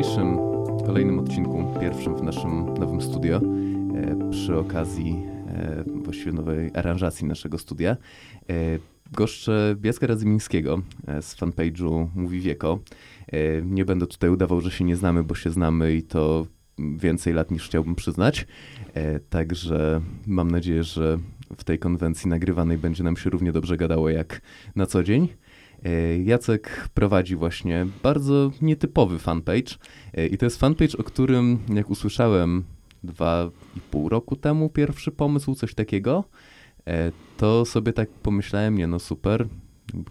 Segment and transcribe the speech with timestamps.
[0.00, 0.38] dzisiejszym
[0.86, 5.16] kolejnym odcinku, pierwszym w naszym nowym studio, e, przy okazji
[5.48, 8.54] e, właściwie nowej aranżacji naszego studia, e,
[9.12, 10.82] goszczę Jacka Radzymińskiego
[11.20, 12.78] z fanpage'u Mówi Wieko.
[13.62, 16.46] Nie będę tutaj udawał, że się nie znamy, bo się znamy i to
[16.78, 18.46] więcej lat niż chciałbym przyznać.
[19.30, 21.18] Także mam nadzieję, że
[21.56, 24.40] w tej konwencji nagrywanej będzie nam się równie dobrze gadało jak
[24.76, 25.28] na co dzień.
[25.84, 29.74] E, Jacek prowadzi właśnie bardzo nietypowy fanpage
[30.14, 32.64] e, i to jest fanpage, o którym jak usłyszałem
[33.04, 36.24] dwa i pół roku temu pierwszy pomysł, coś takiego,
[36.86, 39.48] e, to sobie tak pomyślałem, nie no super,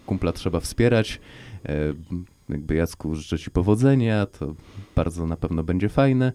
[0.05, 1.19] kumpla trzeba wspierać,
[2.49, 4.55] jakby Jacku życzę ci powodzenia, to
[4.95, 6.33] bardzo na pewno będzie fajne,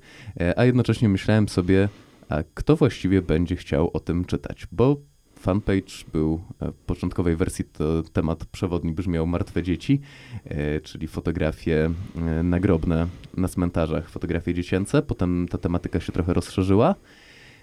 [0.56, 1.88] a jednocześnie myślałem sobie,
[2.28, 4.96] a kto właściwie będzie chciał o tym czytać, bo
[5.44, 10.00] fanpage był e, w początkowej wersji to temat przewodni brzmiał Martwe dzieci,
[10.44, 15.02] e, czyli fotografie e, nagrobne na cmentarzach, fotografie dziecięce.
[15.02, 16.94] Potem ta tematyka się trochę rozszerzyła.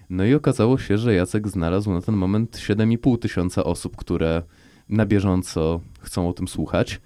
[0.09, 4.43] No i okazało się, że Jacek znalazł na ten moment 7,5 tysiąca osób, które
[4.89, 7.01] na bieżąco chcą o tym słuchać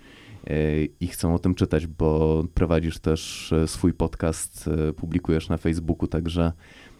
[0.99, 6.51] i chcą o tym czytać, bo prowadzisz też swój podcast, publikujesz na Facebooku, także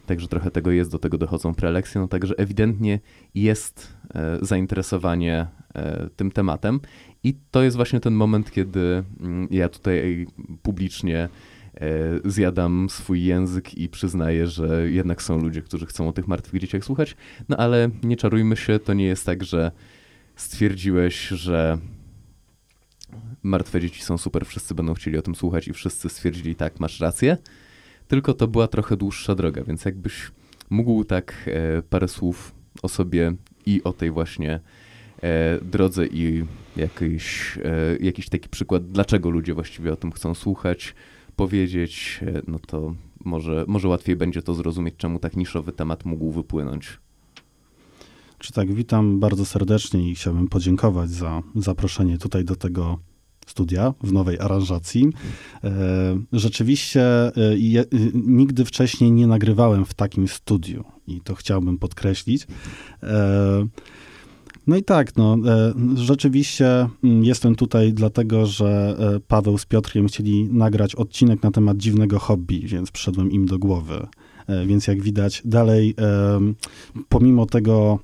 [0.06, 3.00] Także trochę tego jest, do tego dochodzą prelekcje, no także ewidentnie
[3.34, 6.80] jest e, zainteresowanie e, tym tematem.
[7.24, 10.26] I to jest właśnie ten moment, kiedy mm, ja tutaj
[10.62, 11.28] publicznie
[11.74, 11.88] e,
[12.24, 16.84] zjadam swój język i przyznaję, że jednak są ludzie, którzy chcą o tych martwych dzieciach
[16.84, 17.16] słuchać,
[17.48, 19.70] no ale nie czarujmy się, to nie jest tak, że
[20.36, 21.78] stwierdziłeś, że
[23.42, 27.00] martwe dzieci są super, wszyscy będą chcieli o tym słuchać i wszyscy stwierdzili tak, masz
[27.00, 27.36] rację
[28.08, 30.30] tylko to była trochę dłuższa droga, więc jakbyś
[30.70, 33.32] mógł tak e, parę słów o sobie
[33.66, 34.60] i o tej właśnie
[35.22, 36.44] e, drodze i
[36.76, 40.94] jakiś, e, jakiś taki przykład, dlaczego ludzie właściwie o tym chcą słuchać,
[41.36, 42.94] powiedzieć, no to
[43.24, 46.98] może, może łatwiej będzie to zrozumieć, czemu tak niszowy temat mógł wypłynąć.
[48.38, 52.98] Czy tak, witam bardzo serdecznie i chciałbym podziękować za zaproszenie tutaj do tego
[53.46, 55.12] studia w nowej aranżacji.
[55.64, 55.70] E,
[56.32, 57.84] rzeczywiście e, je,
[58.14, 62.46] nigdy wcześniej nie nagrywałem w takim studiu i to chciałbym podkreślić.
[63.02, 63.66] E,
[64.66, 65.36] no i tak, no,
[65.94, 68.96] rzeczywiście mm, jestem tutaj dlatego, że
[69.28, 74.06] Paweł z Piotrkiem chcieli nagrać odcinek na temat dziwnego hobby, więc przyszedłem im do głowy.
[74.66, 75.94] Więc jak widać, dalej,
[77.08, 77.98] pomimo tego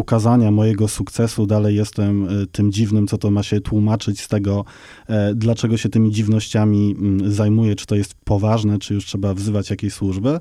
[0.00, 4.64] ukazania mojego sukcesu dalej jestem e, tym dziwnym, co to ma się tłumaczyć z tego,
[5.08, 9.70] e, dlaczego się tymi dziwnościami mm, zajmuję, czy to jest poważne, czy już trzeba wzywać
[9.70, 10.38] jakiejś służby.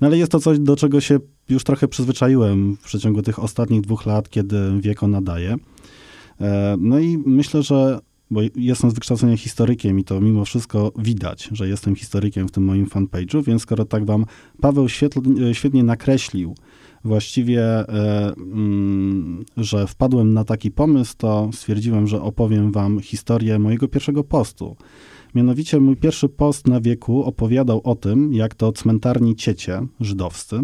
[0.00, 1.18] No ale jest to coś, do czego się
[1.48, 5.56] już trochę przyzwyczaiłem w przeciągu tych ostatnich dwóch lat, kiedy wieko nadaje.
[6.40, 7.98] E, no i myślę, że
[8.30, 12.64] bo jestem z wykształcenia historykiem i to mimo wszystko widać, że jestem historykiem w tym
[12.64, 14.26] moim fanpage'u, więc skoro tak wam
[14.60, 16.54] Paweł świetnie, świetnie nakreślił
[17.04, 23.88] właściwie, e, mm, że wpadłem na taki pomysł, to stwierdziłem, że opowiem wam historię mojego
[23.88, 24.76] pierwszego postu.
[25.34, 30.60] Mianowicie mój pierwszy post na wieku opowiadał o tym, jak to cmentarni ciecie żydowscy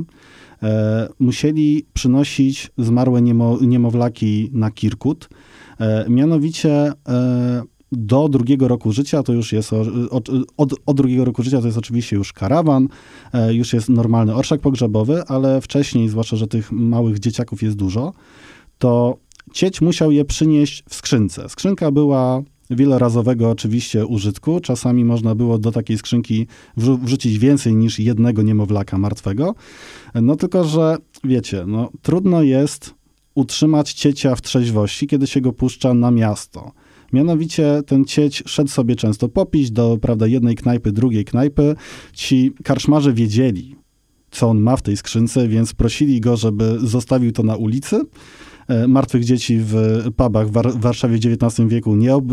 [0.62, 5.28] e, musieli przynosić zmarłe niemo, niemowlaki na Kirkut.
[5.80, 6.92] E, mianowicie
[7.92, 9.72] do drugiego roku życia to już jest,
[10.10, 12.88] od, od, od, drugiego roku życia to jest oczywiście już karawan,
[13.32, 18.12] e, już jest normalny orszak pogrzebowy, ale wcześniej, zwłaszcza, że tych małych dzieciaków jest dużo,
[18.78, 19.16] to
[19.52, 21.48] cieć musiał je przynieść w skrzynce.
[21.48, 24.60] Skrzynka była wielorazowego oczywiście użytku.
[24.60, 29.54] Czasami można było do takiej skrzynki wrzucić więcej niż jednego niemowlaka martwego.
[30.14, 32.94] No tylko, że wiecie, no trudno jest
[33.34, 36.72] utrzymać ciecia w trzeźwości, kiedy się go puszcza na miasto.
[37.16, 41.76] Mianowicie ten cieć szedł sobie często popić do prawda, jednej knajpy, drugiej knajpy.
[42.12, 43.76] Ci karczmarze wiedzieli,
[44.30, 48.00] co on ma w tej skrzynce, więc prosili go, żeby zostawił to na ulicy.
[48.68, 49.74] E, martwych dzieci w
[50.16, 52.24] pubach w Warszawie w XIX wieku nie, ob,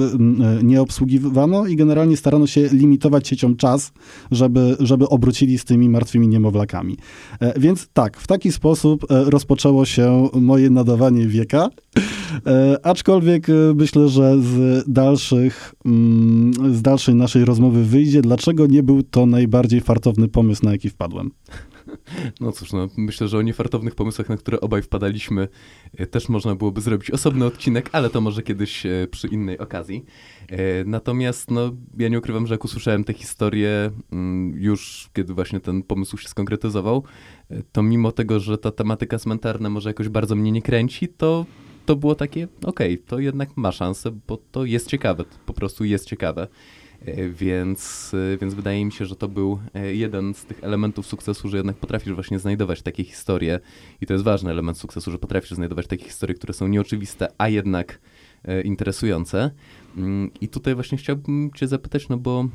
[0.63, 3.91] nie obsługiwano i generalnie starano się limitować siecią czas,
[4.31, 6.97] żeby, żeby obrócili z tymi martwymi niemowlakami.
[7.39, 11.69] E, więc tak, w taki sposób e, rozpoczęło się moje nadawanie wieka.
[12.83, 15.75] Aczkolwiek myślę, że z dalszych,
[16.71, 21.31] z dalszej naszej rozmowy wyjdzie, dlaczego nie był to najbardziej fartowny pomysł, na jaki wpadłem.
[22.39, 25.47] No cóż, no, myślę, że o niefartownych pomysłach, na które obaj wpadaliśmy,
[25.97, 30.05] e, też można byłoby zrobić osobny odcinek, ale to może kiedyś e, przy innej okazji.
[30.49, 35.59] E, natomiast no, ja nie ukrywam, że jak usłyszałem tę historię mm, już, kiedy właśnie
[35.59, 37.03] ten pomysł się skonkretyzował,
[37.71, 41.45] to mimo tego, że ta tematyka cmentarna może jakoś bardzo mnie nie kręci, to
[41.85, 45.53] to było takie, okej, okay, to jednak ma szansę, bo to jest ciekawe, to po
[45.53, 46.47] prostu jest ciekawe.
[47.33, 48.11] Więc,
[48.41, 49.59] więc wydaje mi się, że to był
[49.93, 53.59] jeden z tych elementów sukcesu, że jednak potrafisz właśnie znajdować takie historie
[54.01, 57.49] i to jest ważny element sukcesu, że potrafisz znajdować takie historie, które są nieoczywiste, a
[57.49, 57.99] jednak
[58.63, 59.51] interesujące.
[59.97, 62.47] Mm, I tutaj właśnie chciałbym cię zapytać, no bo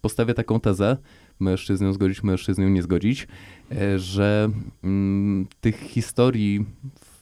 [0.00, 0.96] postawię taką tezę,
[1.80, 2.22] nią zgodzić,
[2.58, 3.28] nią nie zgodzić,
[3.72, 4.50] e, że
[4.84, 6.66] mm, tych historii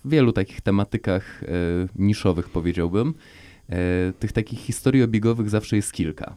[0.05, 1.47] w wielu takich tematykach e,
[1.97, 3.48] niszowych powiedziałbym, e,
[4.19, 6.35] tych takich historii obiegowych zawsze jest kilka.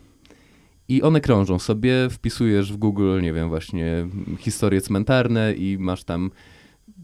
[0.87, 4.07] I one krążą sobie, wpisujesz w Google, nie wiem, właśnie
[4.37, 6.31] historie cmentarne i masz tam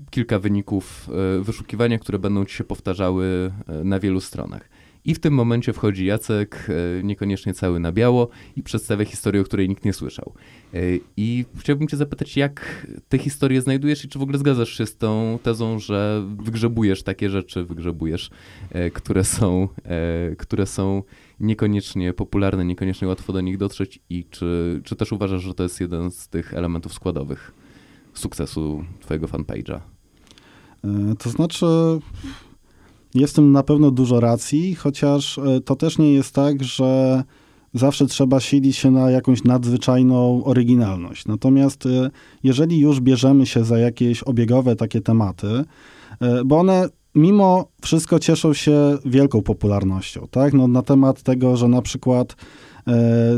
[0.09, 1.09] kilka wyników
[1.41, 3.51] wyszukiwania, które będą ci się powtarzały
[3.83, 4.69] na wielu stronach.
[5.07, 6.67] I w tym momencie wchodzi Jacek,
[6.99, 10.33] e, niekoniecznie cały na biało, i przedstawia historię, o której nikt nie słyszał.
[10.73, 10.79] E,
[11.17, 14.97] I chciałbym Cię zapytać, jak te historie znajdujesz i czy w ogóle zgadzasz się z
[14.97, 18.29] tą tezą, że wygrzebujesz takie rzeczy, wygrzebujesz,
[18.69, 19.67] e, które są,
[20.37, 21.03] które są
[21.39, 25.81] niekoniecznie popularne, niekoniecznie łatwo do nich dotrzeć, i czy, czy też uważasz, że to jest
[25.81, 27.53] jeden z tych elementów składowych
[28.13, 29.79] sukcesu Twojego fanpage'a?
[31.19, 31.65] To znaczy,
[33.19, 37.23] jest na pewno dużo racji, chociaż e, to też nie jest tak, że
[37.73, 41.25] zawsze trzeba silić się na jakąś nadzwyczajną oryginalność.
[41.25, 42.09] Natomiast e,
[42.43, 45.63] jeżeli już bierzemy się za jakieś obiegowe takie tematy,
[46.21, 50.53] e, bo one mimo wszystko cieszą się wielką popularnością, tak?
[50.53, 52.35] No, na temat tego, że na przykład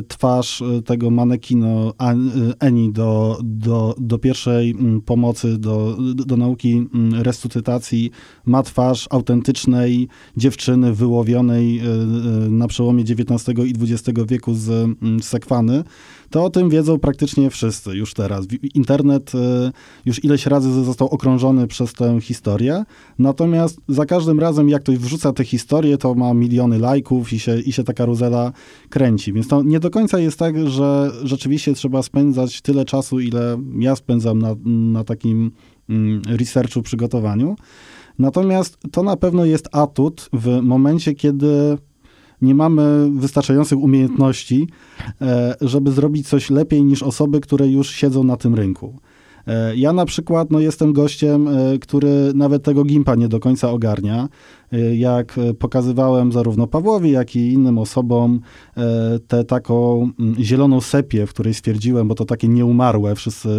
[0.08, 2.16] twarz e, tego manekino e,
[2.60, 8.12] Eni do, do, do pierwszej mm, pomocy, do, do nauki mm, resuscytacji.
[8.46, 10.08] Ma twarz autentycznej
[10.38, 11.82] dziewczyny wyłowionej
[12.50, 15.84] na przełomie XIX i XX wieku z mm, sekwany
[16.30, 18.46] to o tym wiedzą praktycznie wszyscy już teraz.
[18.76, 19.72] Internet e,
[20.06, 22.84] już ileś razy został okrążony przez tę historię,
[23.20, 27.60] natomiast za każdym razem, jak ktoś wrzuca tę historię, to ma miliony lajków i się,
[27.60, 28.52] i się ta karuzela
[28.90, 29.34] kręci.
[29.34, 33.96] Więc to nie do końca jest tak, że rzeczywiście trzeba spędzać tyle czasu, ile ja
[33.96, 35.52] spędzam na, na takim
[35.90, 37.56] mm, researchu, przygotowaniu.
[38.20, 41.78] Natomiast to na pewno jest atut w momencie, kiedy
[42.42, 44.68] nie mamy wystarczających umiejętności,
[45.22, 49.00] e, żeby zrobić coś lepiej niż osoby, które już siedzą na tym rynku.
[49.48, 53.72] E, ja na przykład no, jestem gościem, e, który nawet tego gimpa nie do końca
[53.72, 54.30] ogarnia.
[54.96, 58.40] Jak pokazywałem zarówno Pawłowi, jak i innym osobom
[59.28, 63.50] tę taką mm, zieloną sepię, w której stwierdziłem, bo to takie nieumarłe, wszyscy,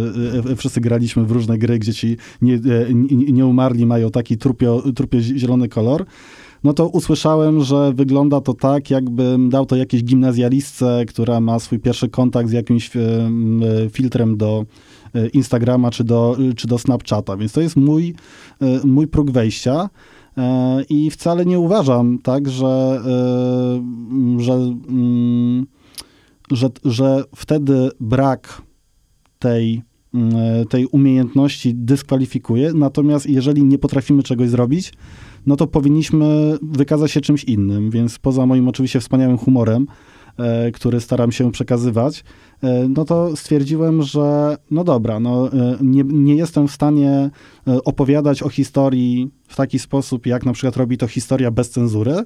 [0.57, 2.59] wszyscy graliśmy w różne gry, gdzie ci nie,
[2.93, 6.05] nie, nieumarli mają taki trupio, trupio zielony kolor
[6.63, 11.79] no to usłyszałem, że wygląda to tak, jakbym dał to jakiejś gimnazjalistce, która ma swój
[11.79, 12.99] pierwszy kontakt z jakimś e,
[13.89, 14.65] filtrem do
[15.15, 18.15] e, Instagrama czy do, czy do Snapchata, więc to jest mój,
[18.61, 19.89] e, mój próg wejścia.
[20.89, 23.01] I wcale nie uważam tak, że,
[24.37, 25.65] że, mm,
[26.51, 28.61] że, że wtedy brak
[29.39, 29.81] tej,
[30.69, 32.73] tej umiejętności dyskwalifikuje.
[32.73, 34.93] Natomiast jeżeli nie potrafimy czegoś zrobić,
[35.45, 37.89] no to powinniśmy wykazać się czymś innym.
[37.89, 39.87] Więc poza moim oczywiście wspaniałym humorem,
[40.37, 42.23] e, który staram się przekazywać,
[42.89, 47.29] no to stwierdziłem, że no dobra, no e, nie, nie jestem w stanie
[47.85, 52.25] opowiadać o historii w taki sposób, jak na przykład robi to historia bez cenzury,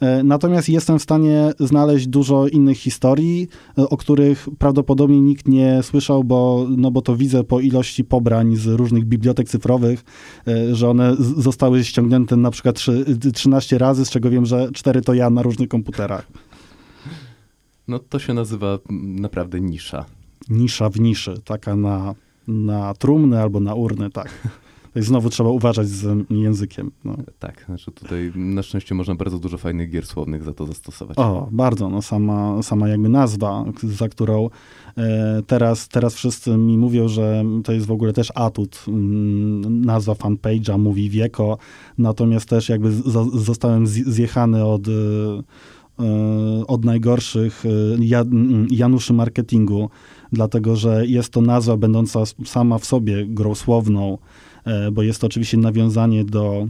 [0.00, 3.48] E, natomiast jestem w stanie znaleźć dużo innych historii,
[3.78, 8.56] e, o których prawdopodobnie nikt nie słyszał, bo, no bo to widzę po ilości pobrań
[8.56, 10.04] z różnych bibliotek cyfrowych,
[10.48, 12.76] e, że one zostały ściągnięte na przykład
[13.34, 16.26] 13 razy, z czego wiem, że 4 to ja na różnych komputerach.
[17.88, 20.04] No to się nazywa naprawdę nisza.
[20.48, 22.14] Nisza w niszy, taka na,
[22.48, 24.30] na trumny albo na urny, tak.
[25.02, 26.90] znowu trzeba uważać z językiem.
[27.04, 27.16] No.
[27.38, 31.18] Tak, znaczy tutaj na szczęście można bardzo dużo fajnych gier słownych za to zastosować.
[31.18, 31.88] O, bardzo.
[31.88, 34.50] No sama, sama jakby nazwa, za którą
[34.96, 38.84] e, teraz, teraz wszyscy mi mówią, że to jest w ogóle też atut.
[38.88, 41.58] Mm, nazwa fanpage'a mówi wieko,
[41.98, 43.02] natomiast też jakby z,
[43.34, 44.90] zostałem zjechany od e,
[46.66, 47.68] od najgorszych e,
[48.70, 49.90] Januszy marketingu,
[50.32, 54.18] dlatego że jest to nazwa będąca sama w sobie grą słowną,
[54.64, 56.68] E, bo jest to oczywiście nawiązanie do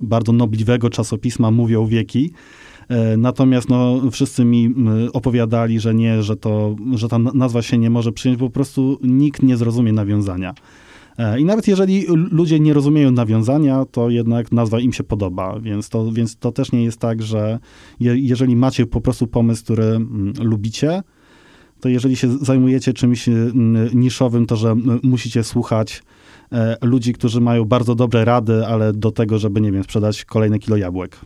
[0.00, 2.32] bardzo nobliwego czasopisma Mówią Wieki.
[2.88, 4.74] E, natomiast no, wszyscy mi
[5.12, 8.98] opowiadali, że nie, że, to, że ta nazwa się nie może przyjąć, bo po prostu
[9.02, 10.54] nikt nie zrozumie nawiązania.
[11.22, 15.88] E, I nawet jeżeli ludzie nie rozumieją nawiązania, to jednak nazwa im się podoba, więc
[15.88, 17.58] to, więc to też nie jest tak, że
[18.00, 21.02] je, jeżeli macie po prostu pomysł, który mm, lubicie,
[21.80, 23.28] to jeżeli się zajmujecie czymś
[23.94, 26.02] niszowym, to że musicie słuchać
[26.52, 30.58] E, ludzi, którzy mają bardzo dobre rady, ale do tego, żeby, nie wiem, sprzedać kolejne
[30.58, 31.20] kilo jabłek.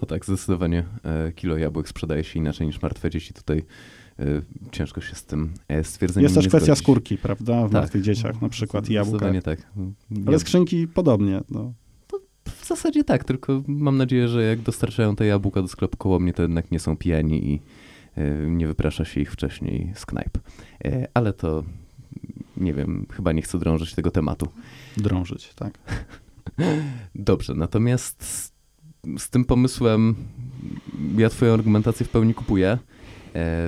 [0.00, 3.34] No tak, zdecydowanie e, kilo jabłek sprzedaje się inaczej niż martwe dzieci.
[3.34, 3.64] Tutaj
[4.72, 6.82] ciężko się z tym e, stwierdzeniem Jest też kwestia zgodzić.
[6.84, 7.60] skórki, prawda?
[7.68, 7.72] W Tak.
[7.72, 9.32] martwych dzieciach na przykład i jabłka.
[9.44, 9.72] Tak.
[10.26, 11.40] Ale skrzynki podobnie.
[11.50, 11.72] No.
[12.44, 16.32] W zasadzie tak, tylko mam nadzieję, że jak dostarczają te jabłka do sklepu koło mnie,
[16.32, 17.60] to jednak nie są pijani i
[18.16, 20.38] e, nie wyprasza się ich wcześniej z knajp.
[20.84, 21.64] E, Ale to
[22.56, 24.48] nie wiem, chyba nie chcę drążyć tego tematu.
[24.96, 25.78] Drążyć, tak.
[27.14, 28.52] Dobrze, natomiast z,
[29.18, 30.14] z tym pomysłem
[31.16, 32.78] ja twoją argumentację w pełni kupuję, e,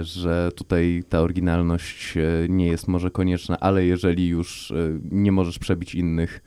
[0.03, 4.75] że tutaj ta oryginalność e, nie jest może konieczna, ale jeżeli już e,
[5.11, 6.43] nie możesz przebić innych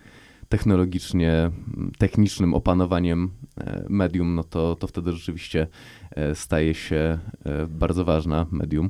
[0.50, 1.52] technologicznie,
[1.98, 5.68] technicznym opanowaniem e, medium, no to, to wtedy rzeczywiście
[6.12, 8.90] e, staje się e, bardzo ważna medium.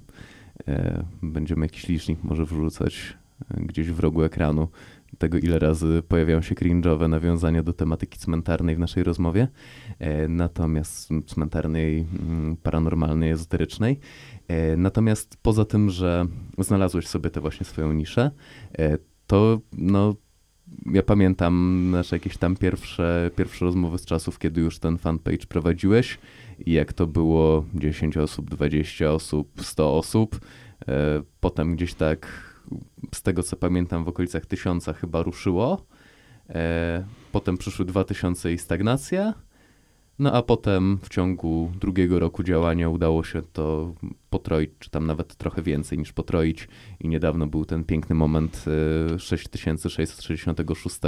[0.68, 3.18] E, Będziemy jakiś licznik może wrzucać
[3.52, 4.68] e, gdzieś w rogu ekranu
[5.18, 9.48] tego, ile razy pojawiają się cringe'owe nawiązania do tematyki cmentarnej w naszej rozmowie,
[10.00, 14.00] e, natomiast cmentarnej, mm, paranormalnej, ezoterycznej.
[14.48, 16.26] E, Natomiast poza tym, że
[16.58, 18.32] znalazłeś sobie tę właśnie swoją niszę,
[18.80, 20.16] e, to no,
[20.86, 26.20] ja pamiętam nasze jakieś tam pierwsze, pierwsze rozmowy z czasów, kiedy już ten fanpage prowadziłeś
[26.66, 30.40] i jak to było 10 osób, 20 osób, 100 osób.
[31.40, 32.28] Potem gdzieś tak,
[33.14, 35.86] z tego co pamiętam, w okolicach tysiąca chyba ruszyło.
[36.50, 39.34] E, Potem przyszły 2000 i stagnacja.
[40.20, 43.94] No a potem w ciągu drugiego roku działania udało się to
[44.30, 46.68] potroić, czy tam nawet trochę więcej niż potroić.
[47.00, 48.66] I niedawno był ten piękny moment
[49.16, 51.00] e, 6666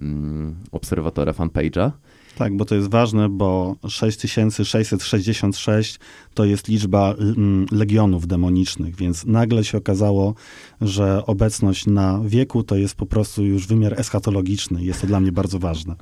[0.00, 1.90] mm, obserwatora fanpage'a.
[2.36, 5.98] Tak, bo to jest ważne, bo 6666
[6.34, 10.34] to jest liczba mm, legionów demonicznych, więc nagle się okazało,
[10.80, 14.84] że obecność na wieku to jest po prostu już wymiar eschatologiczny.
[14.84, 15.94] Jest to dla mnie bardzo ważne.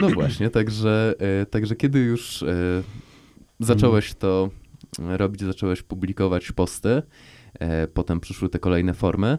[0.00, 2.82] No właśnie, także, e, także kiedy już e,
[3.60, 4.50] zacząłeś to
[4.98, 7.02] robić, zacząłeś publikować posty,
[7.54, 9.38] e, potem przyszły te kolejne formy,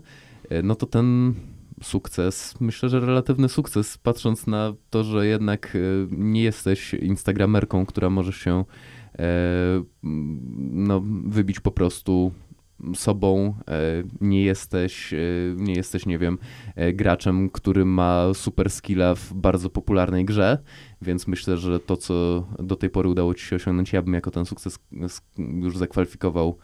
[0.64, 1.34] no to ten
[1.82, 5.80] sukces, myślę, że relatywny sukces, patrząc na to, że jednak e,
[6.12, 8.66] nie jesteś instagramerką, która może się
[9.20, 9.26] e,
[10.04, 12.32] no, wybić po prostu
[12.96, 15.14] sobą, e, nie jesteś,
[15.56, 16.38] nie jesteś, nie wiem,
[16.94, 20.58] graczem, który ma super skilla w bardzo popularnej grze,
[21.02, 24.32] więc myślę, że to, co do tej pory udało ci się osiągnąć, ja bym jako
[24.32, 24.80] ten sukces
[25.38, 26.58] już zakwalifikował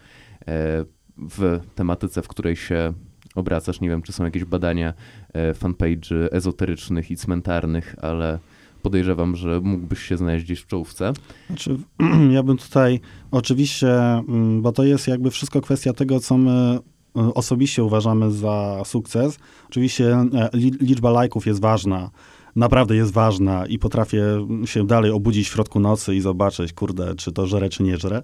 [1.18, 2.94] w tematyce, w której się
[3.36, 3.82] obracasz.
[3.82, 4.94] Nie wiem, czy są jakieś badania
[5.34, 8.40] e, fanpage'y ezoterycznych i cmentarnych, ale
[8.82, 11.14] podejrzewam, że mógłbyś się znaleźć gdzieś w czołówce.
[11.48, 11.78] Znaczy,
[12.36, 13.00] ja bym tutaj
[13.32, 16.80] oczywiście, mm, bo to jest jakby wszystko kwestia tego, co my
[17.18, 19.40] y, osobiście uważamy za sukces.
[19.70, 22.10] Oczywiście e, li- liczba lajków jest ważna,
[22.56, 24.24] naprawdę jest ważna i potrafię
[24.66, 28.22] się dalej obudzić w środku nocy i zobaczyć, kurde, czy to żre, czy nie żre.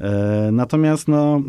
[0.00, 1.40] E, Natomiast no, e,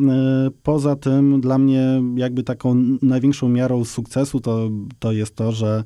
[0.64, 4.70] poza tym dla mnie jakby taką największą miarą sukcesu to,
[5.00, 5.84] to jest to, że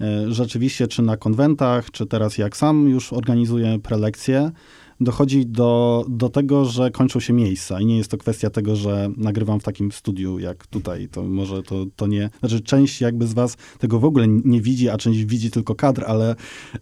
[0.00, 4.50] e, rzeczywiście czy na konwentach, czy teraz jak sam już organizuję prelekcje,
[5.00, 9.10] dochodzi do, do tego, że kończą się miejsca i nie jest to kwestia tego, że
[9.16, 13.32] nagrywam w takim studiu jak tutaj, to może to, to nie, znaczy część jakby z
[13.32, 16.36] was tego w ogóle nie widzi, a część widzi tylko kadr, ale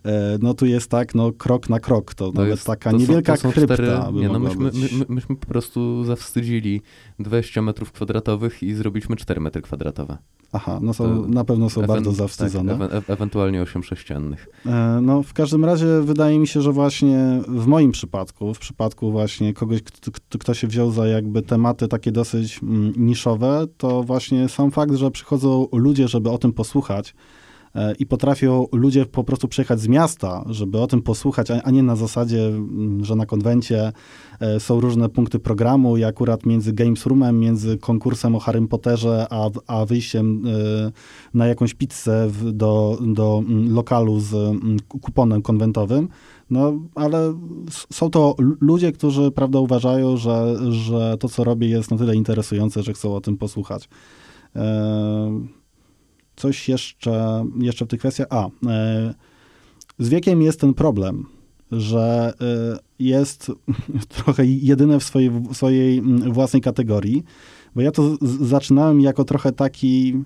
[0.05, 3.01] e, no tu jest tak, no krok na krok, to, nawet jest- taka to są-
[3.01, 6.81] niewielka to są krypta cztery- by Nie, no myśmy, my, my, myśmy po prostu zawstydzili
[7.19, 10.19] 20 metrów kwadratowych i zrobiliśmy 4 metry kwadratowe.
[10.53, 12.79] Aha, no są, na pewno są bardzo zawstydzone.
[12.79, 14.49] Tak, ewe- e- ewentualnie 8 sześciennych.
[14.67, 19.11] E, No, w każdym razie wydaje mi się, że właśnie w moim przypadku, w przypadku
[19.13, 24.49] właśnie kogoś, kto, kto- się wziął za jakby tematy takie dosyć mm, niszowe, to właśnie
[24.49, 27.15] sam fakt, że przychodzą ludzie, żeby o tym posłuchać
[27.99, 31.97] i potrafią ludzie po prostu przyjechać z miasta, żeby o tym posłuchać, a, nie na
[31.97, 33.93] zasadzie, mm, że na konwencie
[34.41, 39.27] e, są różne punkty programu i akurat między Games Roomem, między konkursem o Harrym Potterze,
[39.31, 40.93] a, a wyjściem e,
[41.35, 46.09] na jakąś pizzę do, do mm, lokalu z mm, ku- kuponem konwentowym.
[46.51, 47.35] No, ale
[47.93, 52.83] są to ludzie, którzy, prawda, uważają, że, że to, co robię, jest na tyle interesujące,
[52.83, 53.89] że chcą o tym posłuchać.
[54.57, 55.58] E,
[56.39, 58.27] coś jeszcze, jeszcze w tych kwestiach.
[58.31, 59.15] A, e,
[59.99, 61.27] z wiekiem jest ten problem,
[61.73, 63.53] że e, jest
[64.25, 67.25] trochę jedyne w swojej, w swojej mm, własnej kategorii,
[67.75, 70.23] bo ja to z- zaczynałem jako trochę taki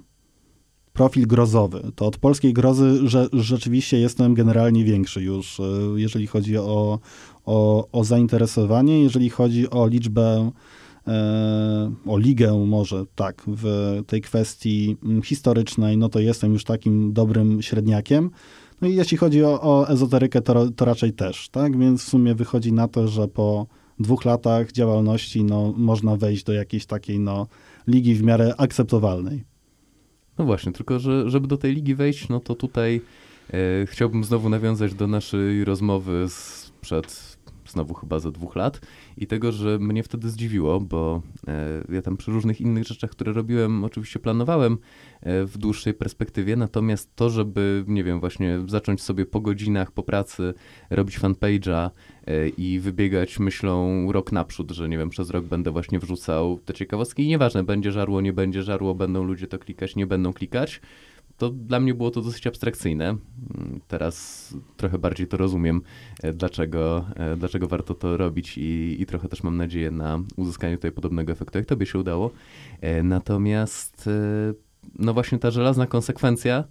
[0.92, 1.82] profil grozowy.
[1.94, 5.62] To od polskiej grozy że, rzeczywiście jestem generalnie większy już, e,
[5.96, 6.98] jeżeli chodzi o,
[7.44, 10.50] o, o zainteresowanie, jeżeli chodzi o liczbę,
[12.06, 17.62] o ligę może, tak, w tej kwestii mm, historycznej, no to jestem już takim dobrym
[17.62, 18.30] średniakiem.
[18.80, 21.78] No i jeśli chodzi o, o ezoterykę, to, to raczej też, tak?
[21.78, 23.66] Więc w sumie wychodzi na to, że po
[23.98, 27.46] dwóch latach działalności no, można wejść do jakiejś takiej no,
[27.86, 29.44] ligi w miarę akceptowalnej.
[30.38, 33.00] No właśnie, tylko że żeby do tej ligi wejść, no to tutaj
[33.50, 37.36] e, chciałbym znowu nawiązać do naszej rozmowy sprzed
[37.72, 38.80] znowu chyba za dwóch lat.
[39.16, 43.32] I tego, że mnie wtedy zdziwiło, bo e, ja tam przy różnych innych rzeczach, które
[43.32, 44.78] robiłem, oczywiście planowałem
[45.20, 50.02] e, w dłuższej perspektywie, natomiast to, żeby, nie wiem, właśnie zacząć sobie po godzinach, po
[50.02, 50.54] pracy
[50.90, 51.90] robić fanpage'a
[52.26, 56.74] e, i wybiegać myślą rok naprzód, że nie wiem, przez rok będę właśnie wrzucał te
[56.74, 57.24] ciekawostki.
[57.24, 60.80] I nieważne, będzie żarło, nie będzie żarło, będą ludzie to klikać, nie będą klikać,
[61.36, 63.16] to dla mnie było to dosyć abstrakcyjne.
[63.88, 65.82] Teraz trochę bardziej to rozumiem,
[66.22, 70.76] e, dlaczego, e, dlaczego warto to robić i, i trochę też mam nadzieję na uzyskanie
[70.76, 72.30] tutaj podobnego efektu, jak tobie się udało.
[72.80, 74.08] E, natomiast
[74.98, 76.64] no właśnie ta żelazna konsekwencja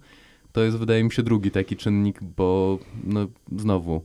[0.52, 3.26] to jest wydaje mi się drugi taki czynnik, bo no
[3.56, 4.02] znowu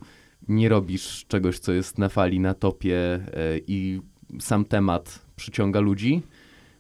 [0.48, 3.20] nie robisz czegoś, co jest na fali, na topie
[3.68, 4.02] i
[4.40, 6.22] sam temat przyciąga ludzi,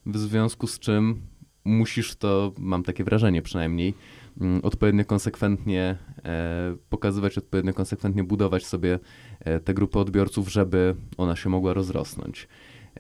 [0.06, 1.22] w związku z czym
[1.68, 3.94] musisz to, mam takie wrażenie przynajmniej,
[4.42, 9.00] mm, odpowiednio konsekwentnie e, pokazywać, odpowiednio konsekwentnie budować sobie
[9.40, 12.48] e, tę grupę odbiorców, żeby ona się mogła rozrosnąć.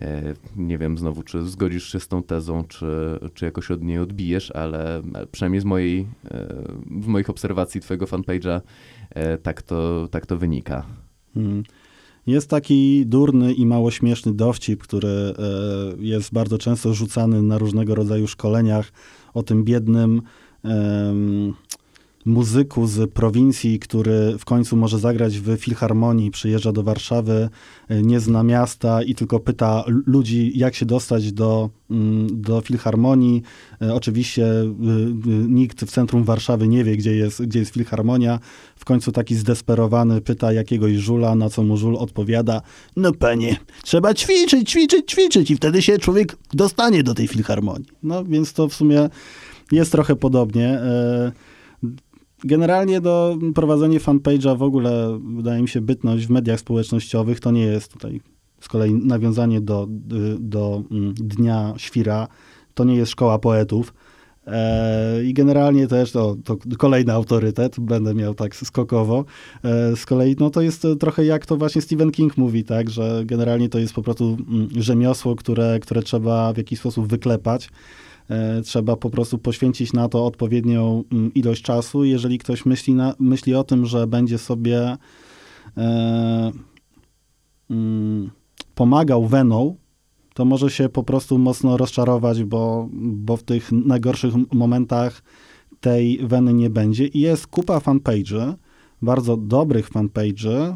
[0.02, 4.00] E, nie wiem znowu, czy zgodzisz się z tą tezą, czy, czy jakoś od niej
[4.00, 6.08] odbijesz, ale przynajmniej z, mojej,
[7.02, 8.62] z moich obserwacji twojego fanpage'a
[9.44, 10.86] tak to, tak to wynika.
[11.34, 11.64] Hmm.
[12.27, 15.34] Jest taki durny i mało śmieszny dowcip, który e,
[16.00, 18.91] jest bardzo często rzucany na różnego rodzaju szkoleniach
[19.34, 20.22] o tym biednym
[22.27, 27.50] muzyku z prowincji, który w końcu może zagrać w filharmonii, przyjeżdża do Warszawy,
[27.89, 33.41] e, nie zna miasta i tylko pyta ludzi, jak się dostać do, mm, do filharmonii.
[33.81, 34.67] E, oczywiście e,
[35.48, 38.39] nikt w centrum Warszawy nie wie, gdzie jest, gdzie jest filharmonia.
[38.75, 42.61] W końcu taki zdesperowany pyta jakiegoś żula, na co mu żul odpowiada,
[42.96, 47.87] no panie, trzeba ćwiczyć, ćwiczyć, ćwiczyć i wtedy się człowiek dostanie do tej filharmonii.
[48.03, 49.09] No więc to w sumie
[49.72, 50.81] jest trochę podobnie.
[52.44, 57.66] Generalnie do prowadzenia fanpage'a w ogóle wydaje mi się bytność w mediach społecznościowych to nie
[57.66, 58.22] jest tutaj
[58.62, 59.88] z kolei nawiązanie do,
[60.40, 62.28] do mm, Dnia Świra,
[62.74, 63.94] to nie jest szkoła poetów.
[64.48, 69.26] E, I generalnie też to, to, kolejny autorytet, będę miał tak skokowo.
[69.64, 73.22] E, z kolei no to jest trochę jak to właśnie Stephen King mówi, tak, że
[73.26, 77.70] generalnie to jest po prostu mm, rzemiosło, które, które trzeba w jakiś sposób wyklepać.
[78.29, 82.03] E, trzeba po prostu poświęcić na to odpowiednią mm, ilość czasu.
[82.03, 84.98] Jeżeli ktoś myśli, na, myśli o tym, że będzie sobie
[85.77, 86.51] e,
[87.70, 88.29] mm,
[88.75, 89.75] pomagał weną,
[90.33, 95.24] to może się po prostu mocno rozczarować, bo, bo w tych najgorszych momentach
[95.79, 97.07] tej weny nie będzie.
[97.07, 98.53] I jest kupa fanpage'y,
[99.01, 100.75] bardzo dobrych fanpage'y,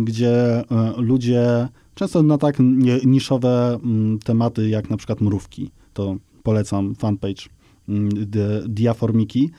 [0.00, 0.64] gdzie e,
[0.96, 2.56] ludzie często na tak
[3.04, 6.16] niszowe mm, tematy jak na przykład mrówki, to
[6.48, 7.48] polecam fanpage
[7.88, 8.08] mm,
[8.68, 9.50] Diaformiki,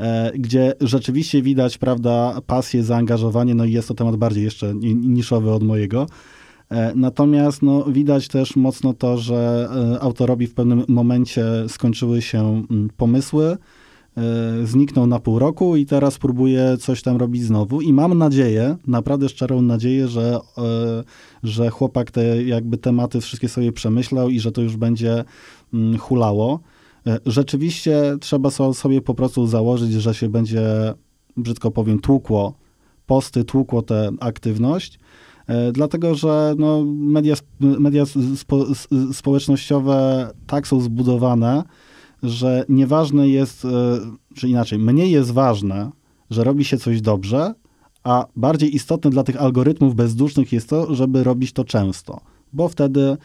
[0.00, 5.50] e, gdzie rzeczywiście widać, prawda, pasję, zaangażowanie, no i jest to temat bardziej jeszcze niszowy
[5.52, 6.06] od mojego.
[6.70, 12.64] E, natomiast no, widać też mocno to, że e, autorowi w pewnym momencie skończyły się
[12.70, 13.56] mm, pomysły,
[14.64, 17.80] zniknął na pół roku i teraz próbuje coś tam robić znowu.
[17.80, 20.40] I mam nadzieję, naprawdę szczerą nadzieję, że,
[21.42, 25.24] że chłopak te jakby tematy wszystkie sobie przemyślał i że to już będzie
[25.74, 26.60] Mm, hulało.
[27.06, 30.62] E, rzeczywiście trzeba sobie po prostu założyć, że się będzie,
[31.36, 32.54] brzydko powiem, tłukło
[33.06, 34.98] posty, tłukło tę aktywność,
[35.46, 38.04] e, dlatego że no, media, media
[38.36, 38.66] spo,
[39.12, 41.62] społecznościowe tak są zbudowane,
[42.22, 43.68] że nieważne jest, e,
[44.34, 45.90] czy inaczej, mniej jest ważne,
[46.30, 47.54] że robi się coś dobrze,
[48.04, 52.20] a bardziej istotne dla tych algorytmów bezdusznych jest to, żeby robić to często,
[52.52, 53.16] bo wtedy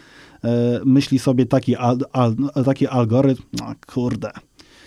[0.44, 4.32] E, myśli sobie taki, al, al, taki algorytm, no kurde,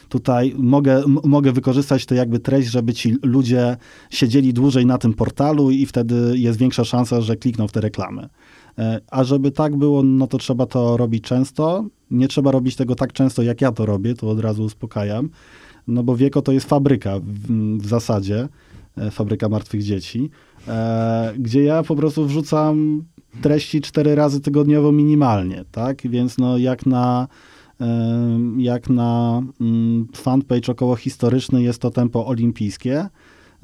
[0.09, 3.77] tutaj mogę, mogę wykorzystać to jakby treść, żeby ci ludzie
[4.11, 8.29] siedzieli dłużej na tym portalu i wtedy jest większa szansa, że klikną w te reklamy.
[8.78, 11.85] E, a żeby tak było, no to trzeba to robić często.
[12.11, 15.30] Nie trzeba robić tego tak często, jak ja to robię, to od razu uspokajam.
[15.87, 18.48] No bo wieko to jest fabryka w, w zasadzie,
[18.96, 20.30] e, fabryka martwych dzieci,
[21.38, 23.04] gdzie ja po prostu wrzucam
[23.42, 26.02] treści cztery razy tygodniowo minimalnie, tak?
[26.09, 27.28] Więc no jak na
[28.59, 33.09] jak na mm, fanpage około historyczny jest to tempo olimpijskie.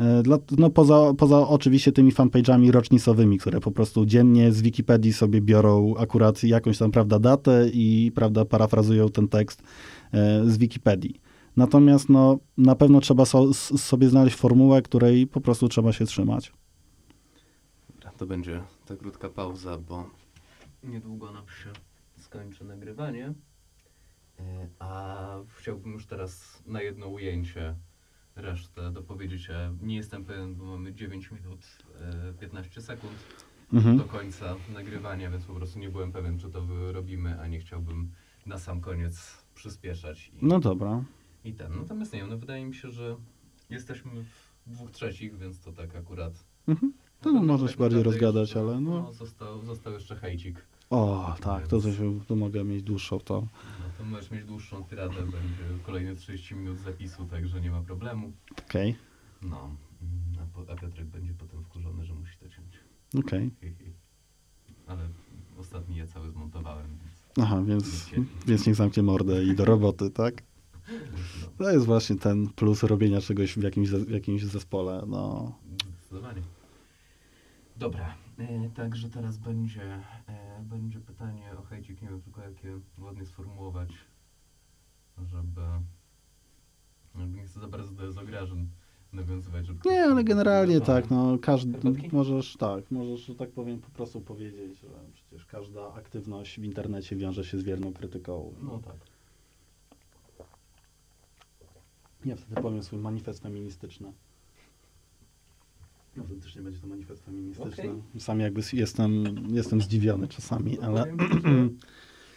[0.01, 0.23] E,
[0.59, 5.95] no poza, poza oczywiście tymi fanpage'ami rocznicowymi, które po prostu dziennie z Wikipedii sobie biorą
[5.99, 9.63] akurat jakąś tam, prawda, datę i, prawda, parafrazują ten tekst
[10.13, 11.21] e, z Wikipedii.
[11.57, 16.53] Natomiast no, na pewno trzeba so, sobie znaleźć formułę, której po prostu trzeba się trzymać.
[18.17, 20.11] To będzie ta krótka pauza, bo
[20.85, 21.71] niedługo nam się
[22.17, 23.35] skończy nagrywanie.
[24.39, 27.75] E, A chciałbym już teraz na jedno ujęcie
[28.37, 29.49] resztę dopowiedzieć.
[29.49, 31.61] Ja nie jestem pewien, bo mamy 9 minut
[32.01, 33.15] e, 15 sekund
[33.73, 33.99] Mhm.
[33.99, 38.13] do końca nagrywania, więc po prostu nie byłem pewien, czy to robimy, a nie chciałbym
[38.47, 40.29] na sam koniec przyspieszać.
[40.29, 41.05] I, No dobra.
[41.45, 41.73] i ten.
[41.79, 43.17] Natomiast nie wiem, no wydaje mi się, że
[43.71, 44.11] jesteśmy
[44.67, 46.45] w dwóch trzecich, więc to tak akurat.
[46.69, 46.93] Mhm.
[47.21, 48.91] To No, można się bardziej rozgadać, jeszcze, ale no.
[49.03, 50.67] no został, został jeszcze hejcik.
[50.91, 53.41] O, tak, to, to, się, to mogę mieć dłuższą to.
[53.81, 58.33] No to możesz mieć dłuższą tyradę, będzie kolejne 30 minut zapisu, także nie ma problemu.
[58.69, 58.97] Okej,
[59.43, 62.79] No, mm, a, Piotrek będzie potem wkurzony, że musi to ciąć.
[63.27, 63.51] okej.
[63.61, 63.93] Hi.
[64.87, 65.09] Ale
[65.59, 68.11] ostatni ja cały zmontowałem, więc Aha, więc,
[68.47, 70.43] więc niech zamknie mordę i do roboty, tak?
[71.43, 75.05] no, To jest właśnie ten plus robienia czegoś w jakimś, w jakimś zespole.
[75.07, 75.53] No.
[75.99, 76.43] zdecydowanie.
[77.77, 78.15] Dobra,
[78.75, 83.91] także teraz będzie, e, będzie pytanie o hejcik, nie wiem tylko jakie ładnie sformułować,
[85.19, 85.61] żeby,
[87.15, 88.69] żeby nie chcę za bardzo do zograżeń
[89.13, 89.67] nawiązywać.
[89.67, 92.09] Żeby Nie, ale generalnie tak, no każdy, Herbatki?
[92.13, 97.17] możesz, tak, możesz, że tak powiem, po prostu powiedzieć, że przecież każda aktywność w internecie
[97.17, 98.55] wiąże się z wierną krytyką.
[98.63, 98.97] No tak.
[102.25, 104.13] Ja wtedy powiem swój manifest feministyczny.
[106.19, 107.73] Autentycznie będzie to manifest feministyczny.
[107.73, 107.91] Okej.
[108.19, 111.69] Sam jakby jestem, jestem zdziwiony czasami, ale Powiem ci, że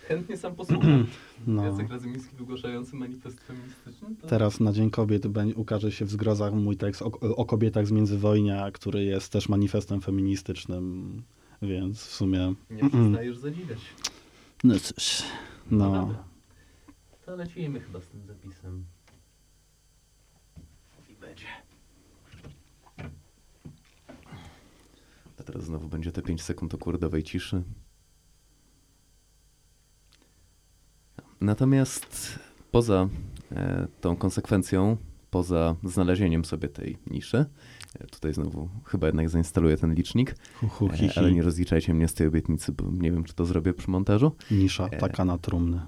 [0.09, 1.07] Chętnie sam posłucham.
[1.47, 1.65] no.
[1.65, 4.15] Jacek Radzymiński wygłaszający manifest feministyczny?
[4.21, 4.27] To...
[4.27, 5.23] Teraz na Dzień Kobiet
[5.55, 10.01] ukaże się w zgrozach mój tekst o, o kobietach z międzywojnia, który jest też manifestem
[10.01, 11.13] feministycznym,
[11.61, 12.53] więc w sumie...
[12.69, 13.79] Nie przestajesz zadziwiać.
[14.63, 15.23] No cóż,
[15.71, 15.89] No.
[15.89, 16.01] no.
[16.01, 16.23] dobra.
[17.25, 18.85] To lecimy chyba z tym zapisem.
[21.09, 21.45] I będzie.
[25.51, 27.63] Teraz znowu będzie te 5 sekund okurdowej ciszy.
[31.41, 32.39] Natomiast
[32.71, 33.09] poza
[33.51, 34.97] e, tą konsekwencją,
[35.29, 37.45] poza znalezieniem sobie tej niszy,
[37.99, 41.19] e, tutaj znowu chyba jednak zainstaluję ten licznik, Hu, hu, hi, e, hi.
[41.19, 44.35] ale nie rozliczajcie mnie z tej obietnicy, bo nie wiem, czy to zrobię przy montażu.
[44.51, 45.81] Nisza taka na trumny.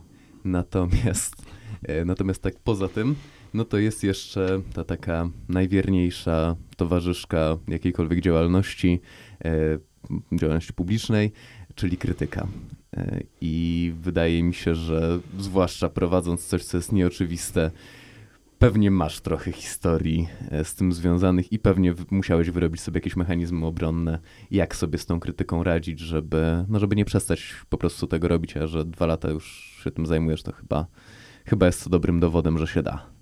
[0.43, 1.35] Natomiast,
[2.05, 3.15] natomiast tak poza tym,
[3.53, 9.01] no to jest jeszcze ta taka najwierniejsza towarzyszka jakiejkolwiek działalności,
[9.45, 9.79] e,
[10.33, 11.31] działalności publicznej,
[11.75, 12.47] czyli krytyka.
[12.97, 17.71] E, I wydaje mi się, że zwłaszcza prowadząc coś, co jest nieoczywiste,
[18.59, 23.65] pewnie masz trochę historii e, z tym związanych i pewnie musiałeś wyrobić sobie jakieś mechanizmy
[23.65, 24.19] obronne,
[24.51, 28.57] jak sobie z tą krytyką radzić, żeby, no żeby nie przestać po prostu tego robić,
[28.57, 30.85] a że dwa lata już się tym zajmujesz, to chyba,
[31.45, 33.20] chyba jest to dobrym dowodem, że się da.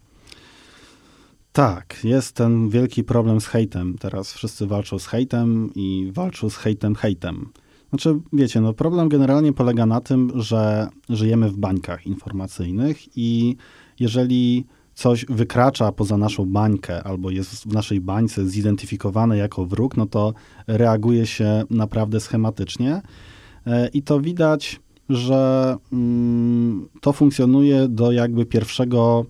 [1.51, 3.95] Tak, jest ten wielki problem z hejtem.
[3.99, 7.49] Teraz wszyscy walczą z hejtem i walczą z hejtem hejtem.
[7.89, 13.55] Znaczy, wiecie, no problem generalnie polega na tym, że żyjemy w bańkach informacyjnych i
[13.99, 20.05] jeżeli coś wykracza poza naszą bańkę albo jest w naszej bańce zidentyfikowane jako wróg, no
[20.05, 20.33] to
[20.67, 23.01] reaguje się naprawdę schematycznie.
[23.67, 29.25] E, I to widać, że mm, to funkcjonuje do jakby pierwszego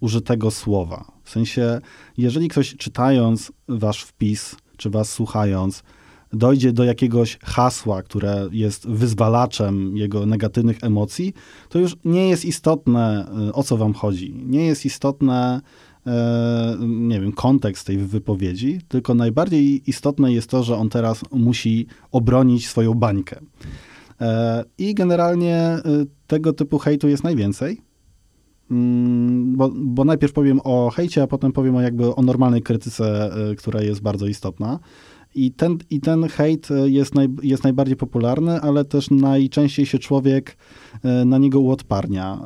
[0.00, 1.19] użytego słowa.
[1.30, 1.80] W sensie,
[2.18, 5.82] jeżeli ktoś czytając wasz wpis, czy was słuchając,
[6.32, 11.34] dojdzie do jakiegoś hasła, które jest wyzwalaczem jego negatywnych emocji,
[11.68, 14.34] to już nie jest istotne, y, o co wam chodzi.
[14.46, 15.60] Nie jest istotne,
[16.06, 21.86] e, nie wiem, kontekst tej wypowiedzi, tylko najbardziej istotne jest to, że on teraz musi
[22.10, 23.40] obronić swoją bańkę.
[24.20, 25.78] E, I generalnie
[26.26, 27.89] tego typu hejtu jest najwięcej.
[28.70, 33.30] Mm, Bo, bo najpierw powiem o hejcie, a potem powiem o jakby o normalnej krytyce,
[33.52, 34.78] y, która jest bardzo istotna.
[35.34, 39.98] I ten, i ten hejt y, jest, naj, jest najbardziej popularny, ale też najczęściej się
[39.98, 40.56] człowiek
[41.04, 42.40] y, na niego uodparnia.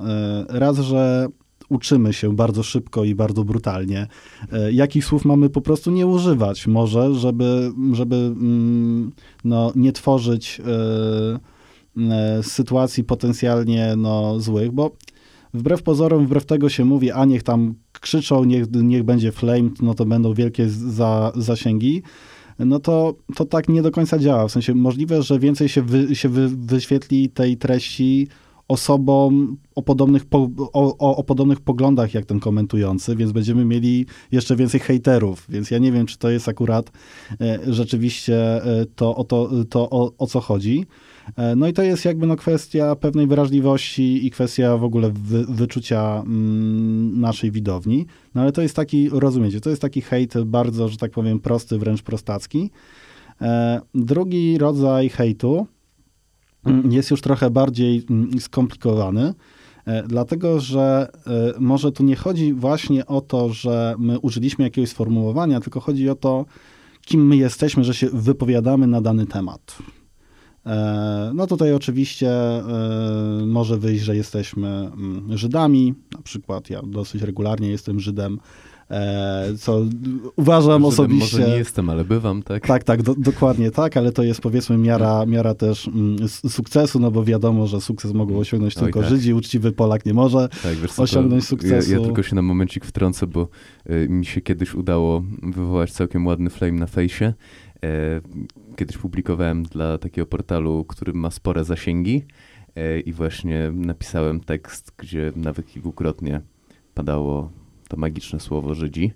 [0.48, 1.26] Raz, że
[1.68, 4.06] uczymy się bardzo szybko i bardzo brutalnie,
[4.72, 9.12] jakich słów mamy po prostu nie używać, może, żeby, żeby mm,
[9.44, 10.60] no, nie tworzyć
[12.42, 14.90] sytuacji potencjalnie no, złych, bo
[15.54, 19.94] wbrew pozorom, wbrew tego się mówi, a niech tam krzyczą, niech, niech będzie flame, no
[19.94, 22.02] to będą wielkie za, zasięgi,
[22.58, 24.48] no to, to tak nie do końca działa.
[24.48, 28.28] W sensie możliwe, że więcej się, wy, się wy, wyświetli tej treści
[28.68, 34.56] osobom o podobnych, po, o, o, podobnych poglądach jak ten komentujący, więc będziemy mieli jeszcze
[34.56, 36.92] więcej hejterów, więc ja nie wiem, czy to jest akurat
[37.40, 40.86] e, rzeczywiście e, to, o, to, to o, o co chodzi.
[41.36, 45.44] E, no i to jest jakby no kwestia pewnej wrażliwości i kwestia w ogóle wy,
[45.48, 48.06] wyczucia mm, naszej widowni.
[48.34, 51.78] No ale to jest taki, rozumiecie, to jest taki hejt bardzo, że tak powiem, prosty,
[51.78, 52.70] wręcz prostacki.
[53.40, 55.66] E, drugi rodzaj hejtu
[56.64, 59.34] mm, jest już trochę bardziej mm, skomplikowany,
[59.86, 61.08] e, dlatego że
[61.58, 66.14] może tu nie chodzi właśnie o to, że my użyliśmy jakiegoś sformułowania, tylko chodzi o
[66.14, 66.44] to,
[67.06, 69.78] kim my jesteśmy, że się wypowiadamy na dany temat.
[70.66, 72.62] E, no tutaj oczywiście e,
[73.46, 78.38] może wyjść, że jesteśmy mm, Żydami, na przykład ja dosyć regularnie jestem Żydem,
[78.90, 79.80] e, co
[80.36, 81.38] uważam Żydem osobiście...
[81.38, 82.66] Może nie jestem, ale bywam, tak?
[82.66, 87.10] Tak, tak, do, dokładnie tak, ale to jest powiedzmy miara, miara też mm, sukcesu, no
[87.10, 89.08] bo wiadomo, że sukces mogą osiągnąć Oj, tylko tak.
[89.08, 91.90] Żydzi, uczciwy Polak nie może tak, wiesz, osiągnąć sukcesu.
[91.90, 93.48] Ja, ja, tylko się na momencik wtrącę, bo
[93.90, 97.34] y, mi się kiedyś udało wywołać całkiem ładny flame na fejsie,
[98.76, 102.24] kiedyś publikowałem dla takiego portalu, który ma spore zasięgi
[102.76, 106.40] e, i właśnie napisałem tekst, gdzie nawet kilkukrotnie
[106.94, 107.50] padało
[107.88, 109.12] to magiczne słowo Żydzi.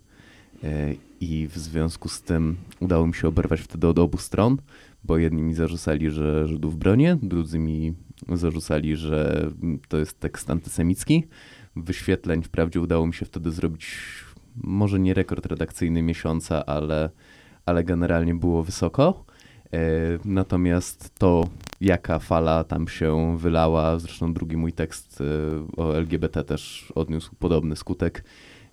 [0.65, 4.57] E, I w związku z tym udało mi się oberwać wtedy od obu stron,
[5.05, 7.95] bo jedni mi zarzucali, że Żydów bronię, drudzy mi
[8.29, 9.51] zarzucali, że
[9.89, 11.25] to jest tekst antysemicki.
[11.77, 13.97] Wyświetleń wprawdzie udało mi się wtedy zrobić
[14.63, 17.11] może nie rekord redakcyjny miesiąca, ale
[17.69, 19.25] ale generalnie było wysoko.
[19.73, 19.79] E,
[20.25, 21.45] natomiast to,
[21.81, 25.25] jaka fala tam się wylała, zresztą drugi mój tekst e,
[25.83, 28.25] o LGBT też odniósł podobny skutek.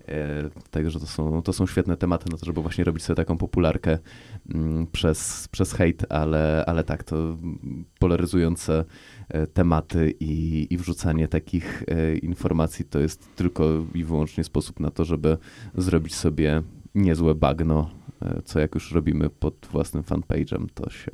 [0.08, 3.38] E, także to są, to są świetne tematy na to, żeby właśnie robić sobie taką
[3.38, 3.98] popularkę
[4.54, 7.38] mm, przez, przez hejt, ale, ale tak, to
[8.00, 8.86] polaryzujące
[9.54, 11.84] tematy i, i wrzucanie takich
[12.22, 15.38] informacji to jest tylko i wyłącznie sposób na to, żeby
[15.76, 16.62] zrobić sobie
[16.96, 17.90] niezłe bagno
[18.46, 21.12] co jak już robimy pod własnym fanpage'em, to się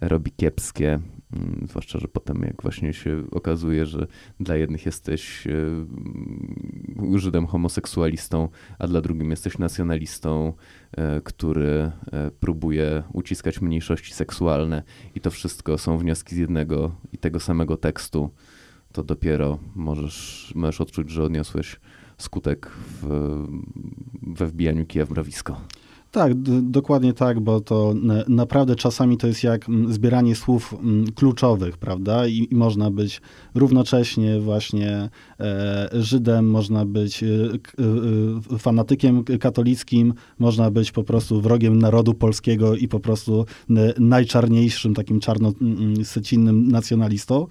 [0.00, 0.98] robi kiepskie.
[1.32, 4.06] Mm, zwłaszcza, że potem jak właśnie się okazuje, że
[4.40, 10.52] dla jednych jesteś e, Żydem homoseksualistą, a dla drugim jesteś nacjonalistą,
[10.92, 11.90] e, który
[12.40, 14.82] próbuje uciskać mniejszości seksualne
[15.14, 18.30] i to wszystko są wnioski z jednego i tego samego tekstu,
[18.92, 21.80] to dopiero możesz, możesz odczuć, że odniosłeś
[22.18, 23.06] skutek w,
[24.22, 25.60] we wbijaniu kija w mrowisko.
[26.16, 27.94] Tak, dokładnie tak, bo to
[28.28, 30.74] naprawdę czasami to jest jak zbieranie słów
[31.14, 32.26] kluczowych, prawda?
[32.26, 33.20] I, i można być
[33.54, 37.26] równocześnie właśnie e, Żydem, można być e,
[38.54, 43.46] e, fanatykiem katolickim, można być po prostu wrogiem narodu polskiego i po prostu
[43.98, 47.46] najczarniejszym, takim czarno-secinnym nacjonalistą.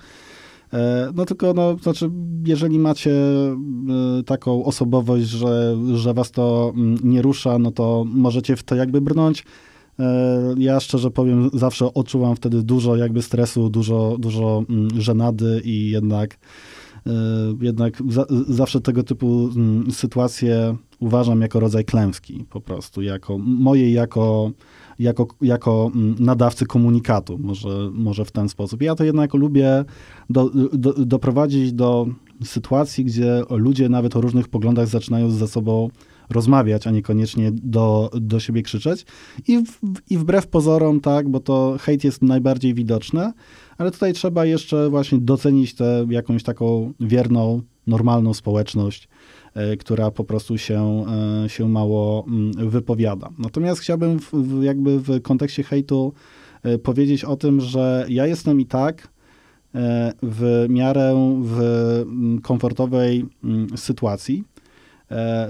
[0.73, 2.11] E, no tylko, no, znaczy,
[2.45, 8.55] jeżeli macie e, taką osobowość, że, że was to mm, nie rusza, no to możecie
[8.55, 9.45] w to jakby brnąć.
[9.99, 15.89] E, ja szczerze powiem, zawsze odczuwam wtedy dużo jakby stresu, dużo, dużo mm, żenady i
[15.89, 16.37] jednak
[17.61, 23.93] jednak za, zawsze tego typu mm, sytuacje uważam jako rodzaj klęski po prostu, jako mojej
[23.93, 24.51] jako
[24.99, 28.81] jako, jako mm, nadawcy komunikatu, może, może w ten sposób.
[28.81, 29.85] Ja to jednak lubię
[30.29, 32.07] do, do, doprowadzić do
[32.43, 35.89] sytuacji, gdzie ludzie nawet o różnych poglądach zaczynają ze sobą
[36.29, 39.05] rozmawiać, a niekoniecznie do, do siebie krzyczeć.
[39.47, 39.79] I, w,
[40.09, 43.31] I wbrew pozorom, tak, bo to hejt jest najbardziej widoczny,
[43.77, 49.07] ale tutaj trzeba jeszcze właśnie docenić tę jakąś taką wierną, normalną społeczność,
[49.79, 51.05] która po prostu się,
[51.45, 53.29] e, się mało mm, wypowiada.
[53.39, 56.13] Natomiast chciałbym w, jakby w kontekście hejtu
[56.63, 59.15] e, powiedzieć o tym, że ja jestem i tak
[60.23, 64.43] w miarę w mm, komfortowej mm, sytuacji.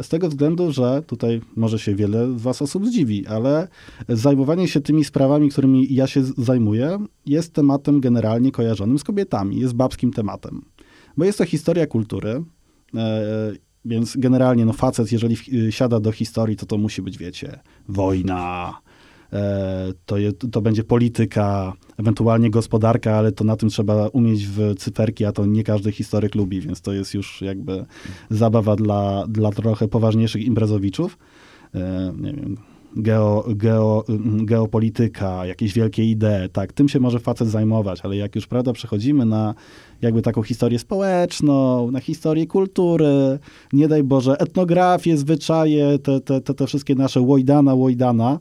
[0.02, 3.68] Z tego względu, że tutaj może się wiele z Was osób zdziwi, ale
[4.10, 9.74] zajmowanie się tymi sprawami, którymi ja się zajmuję, jest tematem generalnie kojarzonym z kobietami, jest
[9.74, 10.62] babskim tematem.
[11.18, 12.44] Bo jest to historia kultury
[13.86, 18.74] więc generalnie, no facet, jeżeli y, siada do historii, to to musi być, wiecie, wojna,
[19.34, 24.76] e, to, je, to będzie polityka, ewentualnie gospodarka, ale to na tym trzeba umieć w
[24.78, 27.86] cyferki, a to nie każdy historyk lubi, więc to jest już jakby
[28.30, 31.17] zabawa dla, dla trochę poważniejszych imprezowiczów.
[31.76, 32.58] E, nie wiem,
[32.95, 34.03] geo, geo,
[34.43, 39.25] geopolityka, jakieś wielkie idee, tak, tym się może facet zajmować, ale jak już, prawda, przechodzimy
[39.25, 39.55] na
[40.01, 43.39] jakby taką historię społeczną, na historię kultury,
[43.73, 48.39] nie daj Boże, etnografię, zwyczaje, te, te, te, te wszystkie nasze łojdana, łojdana,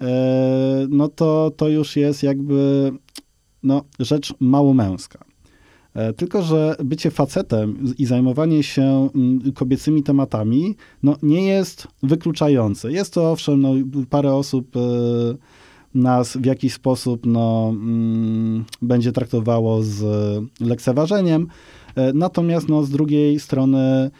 [0.00, 2.92] e, no to, to już jest jakby
[3.62, 5.29] no, rzecz mało męska.
[5.94, 12.92] E, tylko, że bycie facetem i zajmowanie się mm, kobiecymi tematami no, nie jest wykluczające.
[12.92, 13.72] Jest to owszem, no,
[14.10, 14.80] parę osób e,
[15.94, 20.04] nas w jakiś sposób no, mm, będzie traktowało z
[20.60, 21.46] lekceważeniem.
[21.94, 24.10] E, natomiast no, z drugiej strony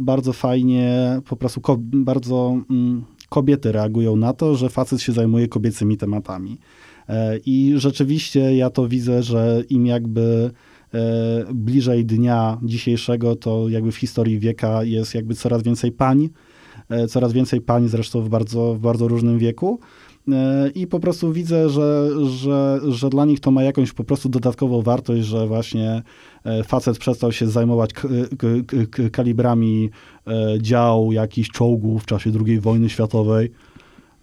[0.00, 5.48] bardzo fajnie, po prostu ko bardzo mm, kobiety reagują na to, że facet się zajmuje
[5.48, 6.58] kobiecymi tematami.
[7.46, 10.50] I rzeczywiście ja to widzę, że im jakby
[11.54, 16.28] bliżej dnia dzisiejszego, to jakby w historii wieka jest jakby coraz więcej pań,
[16.88, 19.80] e, coraz więcej pań zresztą w bardzo, w bardzo różnym wieku.
[20.28, 24.28] E, I po prostu widzę, że, że, że dla nich to ma jakąś po prostu
[24.28, 26.02] dodatkową wartość, że właśnie
[26.64, 27.90] facet przestał się zajmować
[29.12, 29.90] kalibrami
[30.60, 33.50] dział jakichś czołgów w czasie II wojny światowej.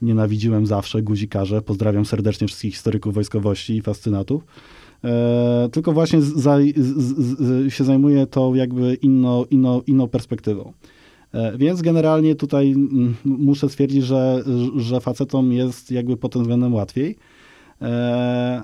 [0.02, 1.62] Nienawidziłem zawsze guzikarze.
[1.62, 4.44] Pozdrawiam serdecznie wszystkich historyków wojskowości i fascynatów
[5.04, 10.74] E, tylko właśnie za, z, z, się zajmuje to jakby inną, inną, inną perspektywą.
[11.34, 12.76] E, więc generalnie tutaj
[13.26, 14.44] muszę stwierdzić, że,
[14.76, 17.16] że facetom jest jakby pod tym względem łatwiej.
[17.82, 18.64] E,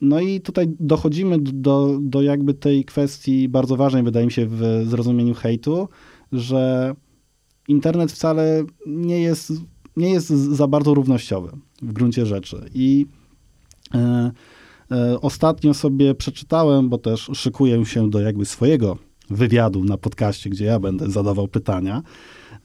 [0.00, 4.84] no i tutaj dochodzimy do, do jakby tej kwestii bardzo ważnej, wydaje mi się, w
[4.86, 5.88] zrozumieniu hejtu,
[6.32, 6.94] że
[7.68, 9.52] internet wcale nie jest,
[9.96, 11.50] nie jest za bardzo równościowy
[11.82, 12.56] w gruncie rzeczy.
[12.74, 13.06] I
[15.20, 18.98] ostatnio sobie przeczytałem, bo też szykuję się do jakby swojego
[19.30, 22.02] wywiadu na podcaście, gdzie ja będę zadawał pytania.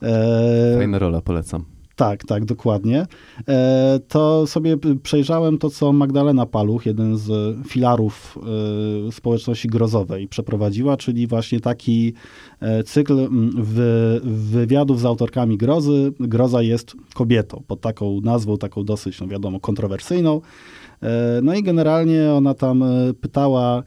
[0.02, 1.64] E, Fajna rola, polecam.
[1.96, 3.06] Tak, tak, dokładnie.
[3.48, 8.38] E, to sobie przejrzałem to, co Magdalena Paluch, jeden z filarów
[9.10, 12.14] społeczności grozowej, przeprowadziła, czyli właśnie taki
[12.86, 13.28] cykl
[14.24, 16.12] wywiadów z autorkami grozy.
[16.20, 20.40] Groza jest kobietą, pod taką nazwą, taką dosyć, no wiadomo, kontrowersyjną.
[21.04, 23.82] E, no i generalnie ona tam e, pytała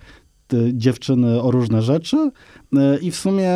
[0.73, 2.32] dziewczyny o różne rzeczy
[2.75, 3.51] e, i w sumie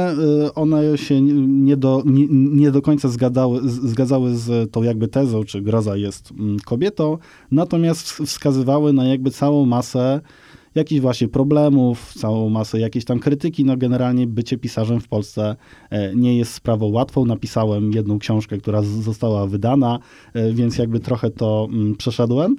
[0.55, 5.61] one się nie do, nie, nie do końca zgadzały, zgadzały z tą jakby tezą, czy
[5.61, 7.17] Groza jest mm, kobietą,
[7.51, 10.21] natomiast wskazywały na jakby całą masę
[10.75, 13.65] jakichś właśnie problemów, całą masę jakiejś tam krytyki.
[13.65, 15.55] No generalnie bycie pisarzem w Polsce
[16.15, 17.25] nie jest sprawą łatwą.
[17.25, 19.99] Napisałem jedną książkę, która została wydana,
[20.53, 22.55] więc jakby trochę to mm, przeszedłem.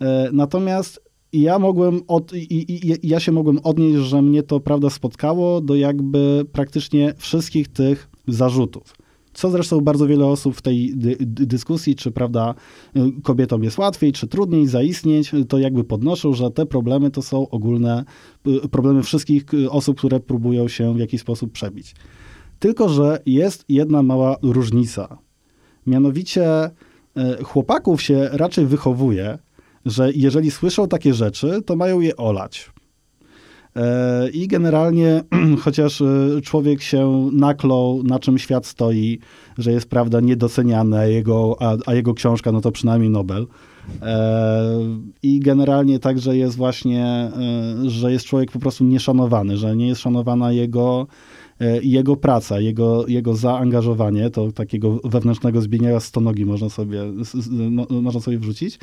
[0.00, 4.90] E, natomiast ja mogłem od, i, i, ja się mogłem odnieść, że mnie to prawda
[4.90, 8.94] spotkało do jakby praktycznie wszystkich tych zarzutów.
[9.34, 12.54] Co zresztą bardzo wiele osób w tej dy, dyskusji, czy prawda,
[13.22, 18.04] kobietom jest łatwiej, czy trudniej zaistnieć, to jakby podnoszą, że te problemy to są ogólne
[18.70, 21.94] problemy wszystkich osób, które próbują się w jakiś sposób przebić.
[22.58, 25.18] Tylko, że jest jedna mała różnica.
[25.86, 26.72] Mianowicie e,
[27.42, 29.38] chłopaków się raczej wychowuje,
[29.86, 32.74] że jeżeli słyszą takie rzeczy, to mają je olać.
[33.76, 35.22] E, I generalnie,
[35.64, 39.18] chociaż e, człowiek się naklął, na czym świat stoi,
[39.58, 43.46] że jest prawda niedoceniany, a jego, a, a jego książka, no to przynajmniej Nobel.
[44.02, 44.78] E,
[45.22, 47.30] I generalnie także jest właśnie,
[47.86, 51.06] że jest człowiek po prostu nieszanowany, że nie jest szanowana jego,
[51.82, 57.02] jego praca, jego, jego zaangażowanie, to takiego wewnętrznego zbienia stonogi można sobie,
[57.90, 58.78] można sobie wrzucić.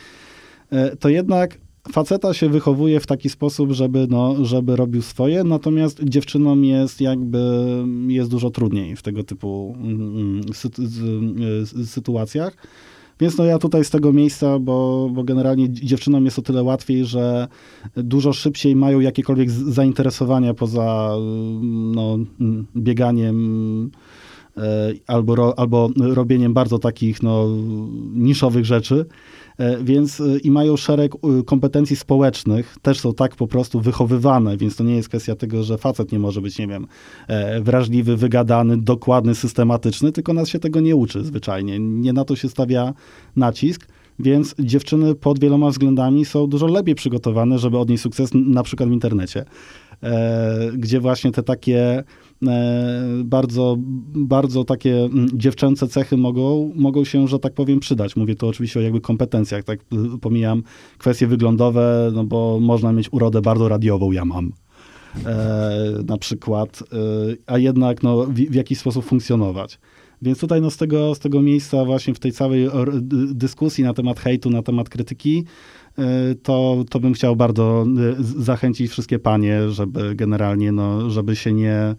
[0.72, 1.58] E, to jednak
[1.92, 7.40] faceta się wychowuje w taki sposób, żeby, no, żeby robił swoje, natomiast dziewczynom jest jakby,
[8.08, 12.58] jest dużo trudniej w tego typu mm, mm, sytuacjach.
[13.20, 17.06] Więc no ja tutaj z tego miejsca, bo, bo generalnie dziewczynom jest o tyle łatwiej,
[17.06, 17.48] że
[17.96, 21.16] dużo szybciej mają jakiekolwiek zainteresowania poza
[21.96, 22.18] no,
[22.76, 23.92] bieganiem
[24.58, 27.48] e, albo, albo robieniem bardzo takich no,
[28.14, 29.06] niszowych rzeczy.
[29.58, 34.58] E, więc e, i mają szereg e, kompetencji społecznych, też są tak po prostu wychowywane,
[34.58, 36.88] więc to nie jest kwestia tego, że facet nie może być, nie wiem,
[37.62, 41.80] wrażliwy, wygadany, dokładny, systematyczny, tylko nas się tego nie uczy zwyczajnie.
[41.80, 42.94] Nie na to się stawia
[43.36, 43.88] nacisk.
[44.22, 48.92] Więc dziewczyny pod wieloma względami są dużo lepiej przygotowane, żeby odnieść sukces na przykład w
[48.92, 49.46] internecie,
[50.78, 52.04] gdzie właśnie te takie
[52.48, 53.76] E, bardzo,
[54.16, 58.16] bardzo takie dziewczęce cechy mogą, mogą się, że tak powiem, przydać.
[58.16, 59.80] Mówię tu oczywiście o jakby kompetencjach, tak
[60.22, 60.64] pomijam
[60.98, 64.52] kwestie wyglądowe, no bo można mieć urodę bardzo radiową, ja mam.
[65.26, 66.96] E, na przykład, e,
[67.48, 69.80] a jednak no, w, w jakiś sposób funkcjonować.
[70.22, 72.68] Więc tutaj no, z, tego, z tego miejsca właśnie w tej całej
[73.34, 75.46] dyskusji na temat hejtu, na temat krytyki,
[75.98, 77.86] E, to, to bym chciał bardzo
[78.20, 81.96] e, zachęcić wszystkie panie, żeby generalnie, no, żeby się nie, e,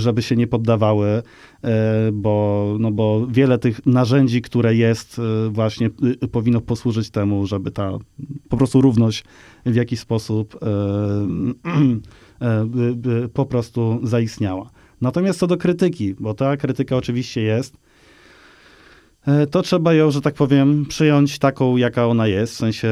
[0.00, 1.22] żeby się nie poddawały,
[2.12, 5.90] bo, no, bo wiele tych narzędzi, które jest, właśnie
[6.32, 7.98] powinno posłużyć temu, żeby ta
[8.48, 9.24] po prostu równość
[9.66, 10.58] w jakiś sposób
[13.32, 14.70] po prostu zaistniała.
[15.00, 17.76] Natomiast co do krytyki, bo ta krytyka oczywiście jest,
[19.50, 22.52] to trzeba ją, że tak powiem, przyjąć taką, jaka ona jest.
[22.52, 22.88] W sensie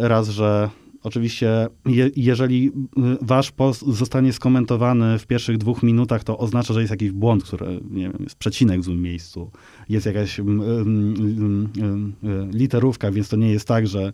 [0.00, 0.70] raz, że
[1.06, 2.72] Oczywiście, je, jeżeli
[3.20, 7.80] wasz post zostanie skomentowany w pierwszych dwóch minutach, to oznacza, że jest jakiś błąd, który,
[7.90, 9.50] nie wiem, jest przecinek w złym miejscu,
[9.88, 10.40] jest jakaś
[12.52, 14.12] literówka, więc to nie jest tak, że,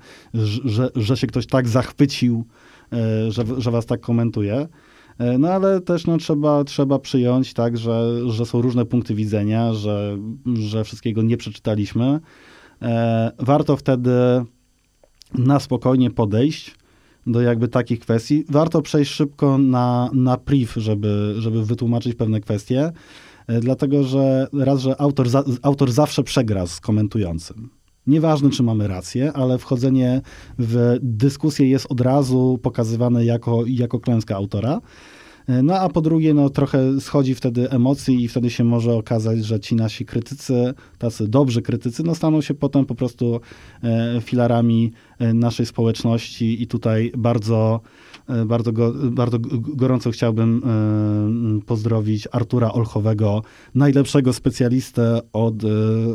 [0.64, 2.45] że, że się ktoś tak zachwycił,
[2.93, 4.68] e, że, że was tak komentuje.
[5.18, 9.74] E, no ale też no, trzeba, trzeba przyjąć tak, że, że są różne punkty widzenia,
[9.74, 10.18] że,
[10.54, 12.20] że wszystkiego nie przeczytaliśmy.
[12.82, 14.10] E, warto wtedy
[15.34, 16.74] na spokojnie podejść
[17.26, 18.44] do jakby takich kwestii.
[18.48, 22.92] Warto przejść szybko na, na priv, żeby, żeby wytłumaczyć pewne kwestie,
[23.46, 27.82] e, dlatego że raz, że autor, za, autor zawsze przegra z komentującym.
[28.07, 30.20] Nieważne, czy mamy rację, ale wchodzenie
[30.59, 34.80] w dyskusję jest od razu pokazywane jako, jako klęska autora.
[35.47, 39.45] E, no a po drugie, no trochę schodzi wtedy emocji i wtedy się może okazać,
[39.45, 43.40] że ci nasi krytycy, tacy dobrzy krytycy, no staną się potem po prostu
[43.82, 47.80] e, filarami e, naszej społeczności i tutaj bardzo,
[48.47, 50.62] bardzo, go, bardzo gorąco chciałbym
[51.66, 53.43] pozdrowić Artura Olchowego,
[53.74, 55.55] najlepszego specjalistę od,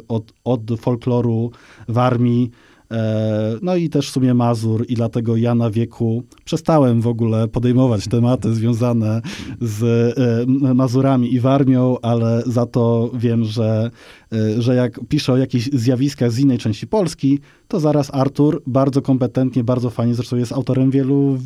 [0.07, 1.51] od, od folkloru
[1.87, 2.51] w armii,
[3.61, 8.07] no i też w sumie Mazur i dlatego ja na wieku przestałem w ogóle podejmować
[8.07, 9.21] tematy związane
[9.61, 9.83] z
[10.17, 13.91] e, Mazurami i Warmią, ale za to wiem, że,
[14.26, 14.26] e,
[14.57, 19.63] że jak piszę o jakichś zjawiskach z innej części Polski, to zaraz Artur bardzo kompetentnie,
[19.63, 21.37] bardzo fajnie, zresztą jest autorem wielu,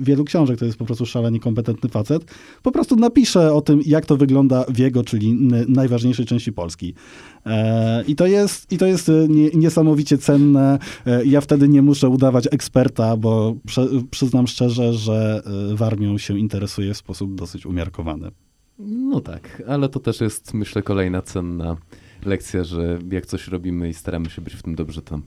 [0.00, 2.24] wielu książek, to jest po prostu szalenie kompetentny facet,
[2.62, 5.34] po prostu napisze o tym, jak to wygląda w jego, czyli
[5.68, 6.94] najważniejszej części Polski.
[8.06, 9.10] I to jest, i to jest
[9.54, 10.68] niesamowicie cenne
[11.06, 13.56] E, ja wtedy nie muszę udawać eksperta, bo
[14.10, 18.30] przyznam szczerze, że e, warmią się interesuje w sposób dosyć umiarkowany.
[18.78, 21.76] No tak, ale to też jest, myślę, kolejna cenna
[22.24, 25.20] lekcja, że jak coś robimy i staramy się być w tym dobrze, to,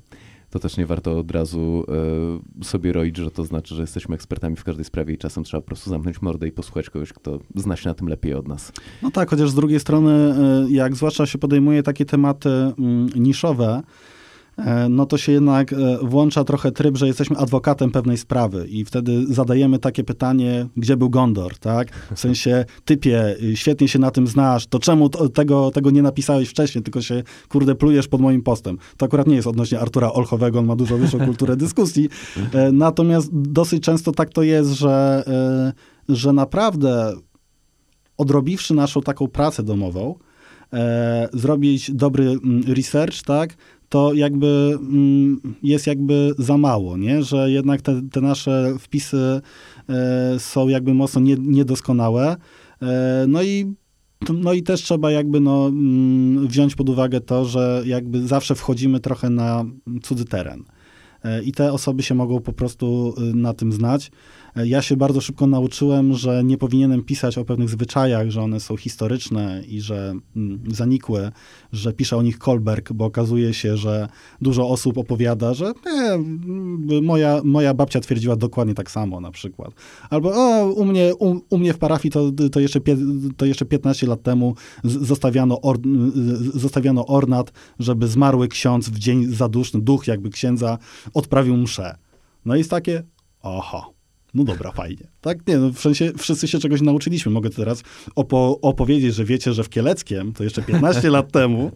[0.49, 1.85] to też nie warto od razu
[2.61, 5.61] y, sobie roić, że to znaczy, że jesteśmy ekspertami w każdej sprawie i czasem trzeba
[5.61, 8.71] po prostu zamknąć mordę i posłuchać kogoś, kto zna się na tym lepiej od nas.
[9.01, 10.35] No tak, chociaż z drugiej strony,
[10.69, 13.83] jak zwłaszcza się podejmuje takie tematy mm, niszowe, E,
[14.89, 19.33] no to się jednak e, włącza trochę tryb, że jesteśmy adwokatem pewnej sprawy i wtedy
[19.33, 21.91] zadajemy takie pytanie, gdzie był Gondor, tak?
[22.15, 26.83] W sensie, typie, świetnie się na tym znasz, to czemu tego, tego nie napisałeś wcześniej,
[26.83, 28.77] tylko się, kurde, plujesz pod moim postem.
[28.97, 32.09] To akurat nie jest odnośnie Artura Olchowego, on ma dużo wyższą kulturę dyskusji,
[32.53, 35.23] e, natomiast dosyć często tak to jest, że,
[36.09, 37.13] że naprawdę
[38.17, 40.15] odrobiwszy naszą taką pracę domową,
[40.73, 43.55] e, zrobić dobry mm, research, tak,
[43.91, 47.23] to jakby mm, jest jakby za mało, nie?
[47.23, 49.41] że jednak te, te nasze wpisy
[49.89, 52.35] e, są jakby mocno niedoskonałe.
[52.81, 53.73] E, no i
[54.33, 58.99] no i też trzeba jakby no, mm, wziąć pod uwagę to, że jakby zawsze wchodzimy
[58.99, 59.65] trochę na
[60.01, 60.63] cudzy teren.
[61.23, 64.11] E, I te osoby się mogą po prostu y, na tym znać.
[64.55, 68.77] Ja się bardzo szybko nauczyłem, że nie powinienem pisać o pewnych zwyczajach, że one są
[68.77, 71.31] historyczne i że mm, zanikłe,
[71.73, 74.07] że pisze o nich Kolberg, bo okazuje się, że
[74.41, 79.71] dużo osób opowiada, że nie, moja, moja babcia twierdziła dokładnie tak samo na przykład.
[80.09, 82.79] Albo o, u, mnie, u, u mnie w parafii to, to, jeszcze,
[83.37, 85.77] to jeszcze 15 lat temu zostawiano, or,
[86.53, 90.77] zostawiano ornat, żeby zmarły ksiądz w dzień zaduszny, duch jakby księdza,
[91.13, 91.95] odprawił mszę.
[92.45, 93.03] No i jest takie,
[93.41, 94.00] oho,
[94.33, 95.07] no dobra, fajnie.
[95.21, 97.31] Tak, nie, no w sensie wszyscy się czegoś nauczyliśmy.
[97.31, 97.83] Mogę teraz
[98.15, 101.71] opo opowiedzieć, że wiecie, że w Kieleckiem, to jeszcze 15 lat temu,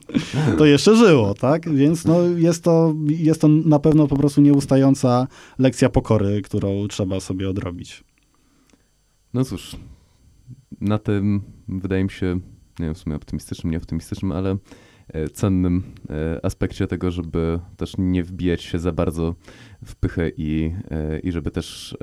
[0.58, 1.70] to jeszcze żyło, tak?
[1.76, 5.28] Więc no jest to, jest to na pewno po prostu nieustająca
[5.60, 8.03] lekcja pokory, którą trzeba sobie odrobić.
[9.34, 9.76] No cóż,
[10.82, 12.39] na tym wydaje mi się,
[12.80, 14.58] nie wiem, w sumie optymistycznym, nieoptymistycznym, ale E,
[15.34, 19.36] cennym e, aspekcie tego, żeby też nie wbijać się za bardzo
[19.86, 21.97] w pychę i, e, i żeby też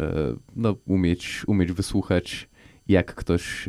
[0.56, 2.48] no, umieć, umieć wysłuchać
[2.88, 3.68] jak ktoś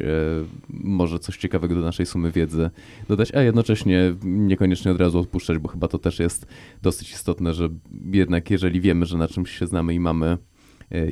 [0.70, 2.70] może coś ciekawego do naszej sumy wiedzy
[3.08, 6.46] dodać, a jednocześnie niekoniecznie od razu odpuszczać, bo chyba to też jest
[6.82, 7.70] dosyć istotne, że
[8.12, 10.38] jednak jeżeli wiemy, że na czymś się znamy i mamy,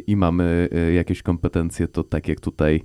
[0.07, 2.83] i mamy jakieś kompetencje, to tak jak tutaj E,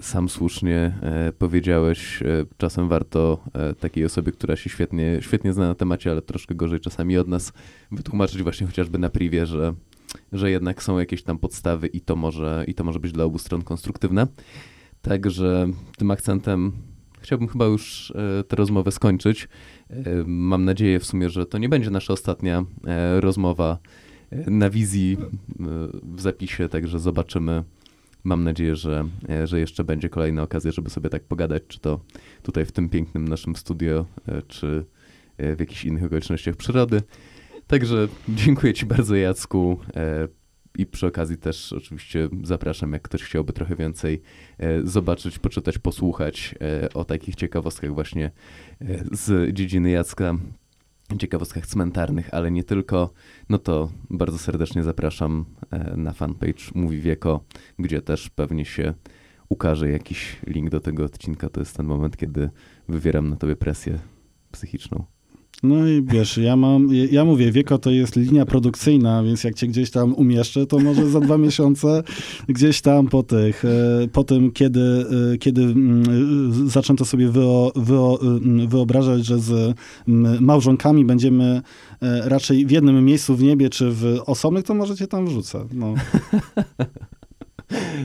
[0.00, 3.44] sam słusznie e, powiedziałeś, e, czasem warto
[3.80, 7.52] takiej osobie, która się świetnie, świetnie zna na temacie, ale troszkę gorzej czasami od nas,
[7.90, 9.74] wytłumaczyć właśnie chociażby na privie, że,
[10.32, 13.38] że jednak są jakieś tam podstawy i to może, i to może być dla obu
[13.38, 14.26] stron konstruktywne.
[15.02, 16.72] Także tym akcentem
[17.20, 18.12] chciałbym chyba już
[18.48, 19.48] tę rozmowę skończyć.
[20.26, 22.64] Mam nadzieję w sumie, że to nie będzie nasza ostatnia
[23.20, 23.78] rozmowa
[24.46, 25.16] na wizji
[26.02, 27.64] w zapisie, także zobaczymy,
[28.26, 32.00] mam nadzieję, że, e, że jeszcze będzie kolejna okazja, żeby sobie tak pogadać, czy to
[32.42, 34.84] tutaj w tym pięknym naszym studio, e, czy
[35.38, 37.02] w jakichś innych okolicznościach przyrody.
[37.66, 39.78] Także dziękuję Ci bardzo, Jacku.
[40.78, 44.22] I przy okazji też oczywiście zapraszam, jak ktoś chciałby trochę więcej
[44.84, 46.54] zobaczyć, poczytać, posłuchać
[46.94, 48.30] o takich ciekawostkach właśnie
[49.12, 50.34] z dziedziny Jacka,
[51.18, 53.10] ciekawostkach cmentarnych, ale nie tylko,
[53.48, 57.44] no to bardzo serdecznie zapraszam e, na fanpage Mówi Wieko,
[57.78, 58.94] gdzie też pewnie się
[59.48, 61.48] ukaże jakiś link do tego odcinka.
[61.48, 62.50] To jest ten moment, kiedy
[62.88, 63.98] wywieram na tobie presję
[64.52, 65.15] psychiczną.
[65.62, 69.66] No i wiesz, ja mam, ja mówię, Wieko to jest linia produkcyjna, więc jak cię
[69.66, 72.02] gdzieś tam umieszczę, to może za dwa miesiące
[72.48, 79.26] gdzieś tam po tych, e, po tym, kiedy, e, kiedy mm, zaczęto sobie mm, wyobrażać,
[79.26, 79.76] że z
[80.08, 81.62] mm, małżonkami będziemy
[82.02, 85.66] e, raczej w jednym miejscu w niebie, czy w osobnych, to może cię tam wrzucę.
[85.72, 85.94] No.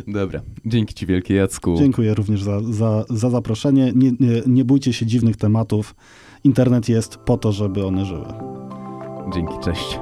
[0.08, 1.76] Dobra, dzięki ci wielkie Jacku.
[1.78, 3.92] Dziękuję również za, za, za zaproszenie.
[3.96, 5.96] Nie, nie, nie bójcie się dziwnych tematów
[6.44, 8.34] internet jest po to, żeby one żyły.
[9.34, 10.00] Dzięki, cześć.